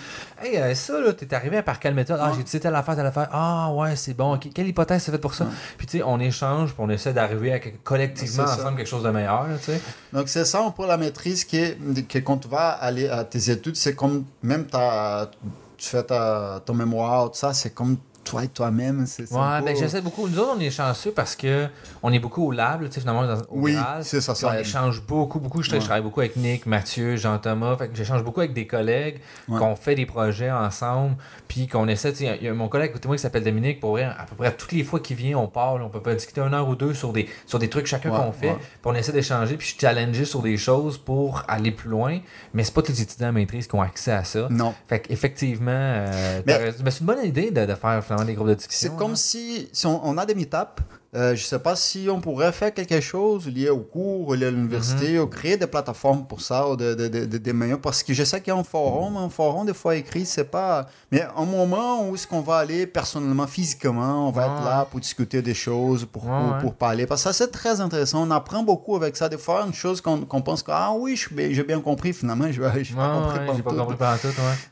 [0.40, 2.20] hey, euh, ça, t'es arrivé par quelle méthode?
[2.22, 3.28] Ah, j'ai dit telle affaire, telle affaire.
[3.32, 4.38] Ah, ouais, c'est bon.
[4.38, 5.50] Quelle hypothèse c'est fait pour ça Ouais.
[5.78, 9.10] Puis, tu sais, on échange, puis on essaie d'arriver à collectivement ensemble quelque chose de
[9.10, 9.80] meilleur, tu sais.
[10.12, 13.50] Donc, c'est ça peu la maîtrise qui est, que quand tu vas aller à tes
[13.50, 15.30] études, c'est comme même ta,
[15.76, 19.06] tu fais ta, ton mémoire, tout ça, c'est comme toi et toi-même.
[19.06, 20.28] C'est, Ouais, ben j'essaie beaucoup.
[20.28, 21.66] Nous autres, on est chanceux parce que
[22.02, 24.52] on est beaucoup au lab, tu sais, finalement, dans, au Oui, c'est ça, ça on
[24.52, 24.60] aide.
[24.60, 25.62] échange beaucoup, beaucoup.
[25.62, 25.80] Je, Ouais.
[25.80, 27.76] je travaille beaucoup avec Nick, Mathieu, Jean-Thomas.
[27.76, 29.58] Fait que j'échange beaucoup avec des collègues, Ouais.
[29.58, 31.16] qu'on fait des projets ensemble,
[31.48, 32.12] puis qu'on essaie.
[32.12, 34.36] tu sais, Il y a mon collègue, écoutez-moi, qui s'appelle Dominique, pour vrai, à peu
[34.36, 36.74] près toutes les fois qu'il vient, on parle, on peut pas discuter une heure ou
[36.76, 39.80] deux sur des, sur des trucs chacun qu'on fait, puis on essaie d'échanger, puis je
[39.80, 42.18] challenger sur des choses pour aller plus loin.
[42.54, 44.46] Mais c'est pas tous les étudiants en maîtrise qui ont accès à ça.
[44.50, 44.74] Non.
[44.88, 48.54] Fait qu'effectivement, euh, Mais- c'est une bonne idée de, de faire finalement des groupes de
[48.54, 48.90] discussion.
[48.90, 50.82] C'est comme si, si on, on a des meet-ups,
[51.16, 54.50] euh, je sais pas si on pourrait faire quelque chose lié au cours, lié à
[54.50, 55.22] l'université, Mhm.
[55.22, 57.52] ou créer des plateformes pour ça, ou de, de, de- des
[57.82, 60.44] parce que je sais qu'il y a un forum, un forum des fois écrit, c'est
[60.44, 60.86] pas...
[61.10, 65.00] Mais un moment où est-ce qu'on va aller personnellement, physiquement, on va être là pour
[65.00, 66.60] discuter des choses, pour, pour, ouais.
[66.60, 69.64] pour parler, parce que ça c'est très intéressant, on apprend beaucoup avec ça, des fois
[69.66, 73.20] une chose qu'on pense que, ah oui, j'ai bien compris, finalement, je n'ai Ouais, pas
[73.20, 74.28] compris ouais, pas compris tout,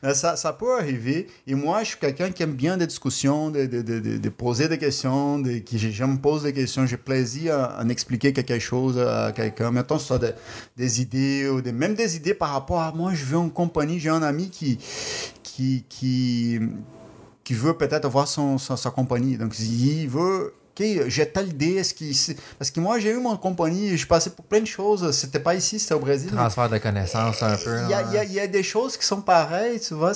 [0.07, 0.15] ouais.
[0.15, 1.27] Ça, ça peut arriver.
[1.47, 5.59] Et moi, je suis quelqu'un qui aime bien des discussions, de, poser des questions, de,
[5.59, 6.87] qui, je me pose des questions.
[6.87, 9.71] J'ai plaisir à, expliquer quelque chose à quelqu'un.
[9.71, 10.33] Mettons, soit des,
[10.77, 13.15] des idées, ou même des idées par rapport à moi.
[13.15, 13.99] Je veux en compagnie.
[13.99, 14.79] J'ai un ami qui,
[15.43, 19.39] qui, qui, veut peut-être avoir son- sa compagnie.
[19.39, 20.53] Donc, il veut.
[20.79, 21.75] OK, j'ai telle idée.
[21.77, 23.97] Est-ce qu'il, c'est- parce que moi, j'ai eu mon compagnie.
[23.97, 25.11] Je passais pour plein de choses.
[25.13, 26.31] C'était pas ici, c'était au Brésil.
[26.31, 27.79] Transfert de connaissances un peu.
[27.85, 30.13] Il y, a, y a- y a des choses qui sont pareilles, tu vois.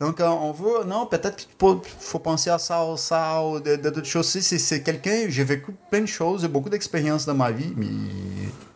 [0.00, 0.84] Donc, euh, on veut.
[0.86, 4.28] Non, peut-être qu'il faut, penser à ça ou ça ou d'autres choses.
[4.28, 5.26] C'est quelqu'un.
[5.28, 7.86] J'ai vécu plein de choses, j'ai beaucoup d'expériences dans ma vie, mais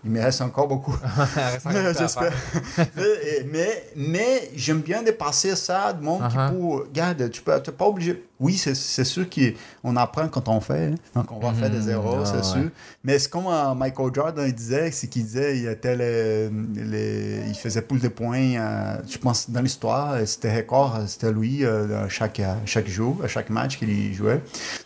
[0.04, 0.96] il me reste encore beaucoup.
[1.98, 2.32] J'espère.
[2.32, 2.86] faire.
[2.96, 6.48] mais mais, mais j'aime bien dépasser ça, de monde Uh-huh.
[6.50, 6.74] qui pour.
[6.80, 8.24] Regarde, tu peux, t'es pas obligé.
[8.40, 10.92] Oui, c'est sûr qu'on apprend quand on fait.
[10.92, 10.94] hein.
[11.14, 11.90] Donc, on va faire des Mhm.
[11.90, 12.62] erreurs, Ah, c'est ouais.
[12.62, 12.70] sûr.
[13.02, 17.48] Mais c'est comme euh, Michael Jordan il disait, c'est qu'il disait, il était le- le-
[17.48, 21.32] il faisait plus de points, euh, je pense, dans l'histoire, euh, c'était record, euh, c'était
[21.32, 24.40] lui, euh, chaque, euh, chaque jour, à chaque match qu'il jouait.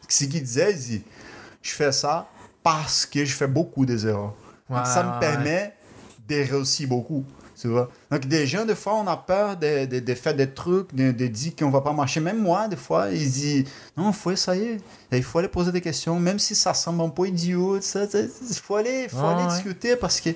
[0.08, 1.02] C'est qu'il disait, il dit,
[1.60, 2.28] je fais ça
[2.62, 4.32] parce que je fais beaucoup des erreurs.
[4.70, 5.74] Donc, Ouais, ça me ouais, permet
[6.28, 7.24] de réussir beaucoup.
[7.60, 7.90] Tu vois?
[8.10, 11.12] Donc, des gens, des fois, on a peur de, de, de faire des trucs, de,
[11.12, 12.18] de dire qu'on va pas marcher.
[12.20, 13.64] Même moi, des fois, ils disent
[13.96, 14.78] Non, il faut essayer.
[15.12, 17.78] Il faut aller poser des questions, même si ça semble un peu idiot.
[17.78, 17.82] Il
[18.62, 19.48] faut aller, faut Ouais, aller ouais.
[19.48, 20.30] discuter parce que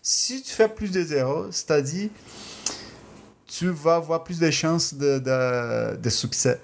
[0.00, 2.08] si tu fais plus des erreurs, c'est-à-dire
[3.46, 6.60] tu vas avoir plus de chances de, de, de succès.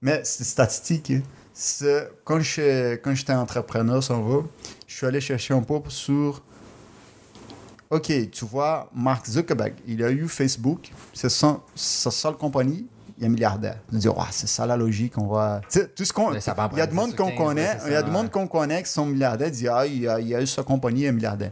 [0.00, 1.10] Mais c'est statistique.
[1.10, 1.22] hein.
[1.52, 6.42] C'est- Quand je- quand j'étais entrepreneur, je suis allé chercher un peu sur
[7.90, 12.86] OK, tu vois, Mark Zuckerberg, il a eu Facebook, c'est sa seule compagnie,
[13.18, 13.78] il est milliardaire.
[13.90, 15.60] Dis, ouais, c'est ça la logique, on va.
[15.96, 16.32] Tout ce qu'on.
[16.76, 18.82] Il y a du monde qu'on 15, connaît, il y a du monde qu'on connaît
[18.84, 21.50] qui sont milliardaires, dit, ah, il a, il a eu sa compagnie, il est milliardaire.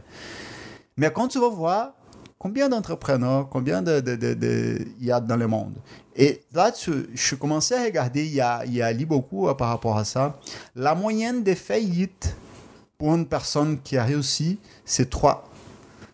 [0.95, 1.91] Mais quand tu vas voir
[2.37, 5.75] combien d'entrepreneurs, combien de, de, de, y a dans le monde.
[6.15, 9.49] Et là, tu- je commençais à regarder, il y a, il y a lu beaucoup
[9.49, 10.39] euh, par rapport à ça.
[10.73, 12.33] La moyenne des faillites
[12.97, 15.48] pour une personne qui a réussi, c'est 3.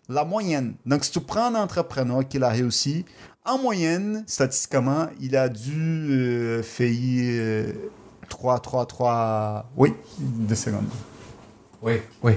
[0.08, 0.74] La moyenne.
[0.84, 3.04] Donc, si tu prends un entrepreneur qui a réussi,
[3.44, 7.74] en moyenne, statistiquement, il a dû euh, faillir
[8.28, 9.70] 3, 3, 3...
[9.76, 10.86] Oui, deux secondes.
[11.82, 12.32] Oui, oui.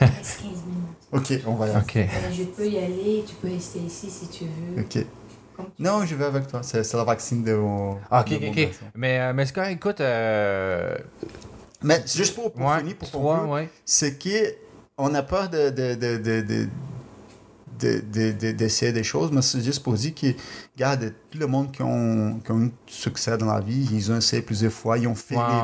[0.00, 0.94] Il reste 15 minutes.
[1.12, 1.80] Ok, on va y aller.
[1.80, 1.96] OK.
[1.96, 4.82] Euh, je peux y aller, tu peux rester ici si tu veux.
[4.82, 5.06] Ok.
[5.78, 6.62] Non, je vais avec toi.
[6.62, 7.98] C'est la vaccine de mon.
[8.10, 8.68] Ah, OK, de OK, mon OK.
[8.96, 10.00] Mais, euh, mais c'est écoute...
[10.00, 10.96] Euh...
[11.82, 13.68] Mais juste pour, pour ouais, finir, pour conclure, ouais.
[13.84, 14.28] c'est qu'on
[14.98, 16.68] a peur de, de, de, de, de-
[17.80, 20.28] de- de- de- d'essayer des choses, mais c'est juste pour dire que,
[20.76, 24.12] regarde, tout le monde qui ont, qui ont eu du succès dans la vie, ils
[24.12, 25.16] ont essayé plusieurs fois, ils ont Ouais,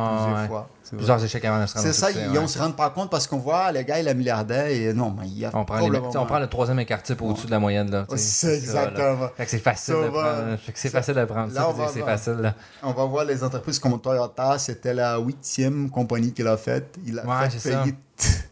[0.09, 0.47] plusieurs ouais.
[0.49, 0.69] fois.
[0.97, 3.27] Plusieurs échecs avant de se rendre C'est ça, ils, on se rend pas compte parce
[3.27, 5.99] qu'on voit, le gars, il est milliardaire et non, mais il a On prend, les,
[5.99, 7.91] on prend le troisième écart type au-dessus de la moyenne.
[7.91, 9.29] Là, C'est exactement.
[9.47, 10.59] C'est facile de prendre.
[10.75, 11.69] C'est facile de prendre ça.
[11.93, 12.55] C'est facile.
[12.83, 16.97] On va voir les entreprises comme Toyota, c'était la huitième compagnie qu'il a faite.
[17.07, 17.97] Il a fait faillite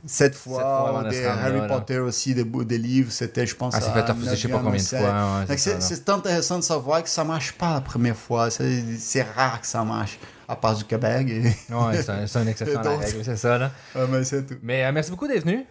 [0.07, 1.05] sept fois.
[1.09, 1.67] des Harry.
[1.69, 4.63] Potter aussi, des, livres, c'était, je pense, Ah, c'est fait refuser je sais pas 9e
[4.63, 5.57] combien de fois.
[5.57, 8.49] c'est intéressant de savoir que ça marche pas la première fois.
[8.51, 10.19] C'est rare que ça marche,
[10.49, 11.29] à part du Québec.
[11.29, 11.43] et-
[11.73, 13.59] Ouais, c'est un, une exception à la règle, c'est ça.
[13.59, 13.71] Là.
[13.95, 14.57] Ah, mais c'est tout.
[14.63, 15.65] Mais euh, merci beaucoup d'être venu.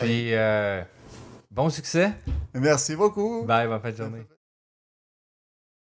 [0.00, 0.82] Puis, euh,
[1.50, 2.10] bon succès.
[2.54, 3.44] Merci beaucoup.
[3.44, 4.26] Bye, bonne fin de journée.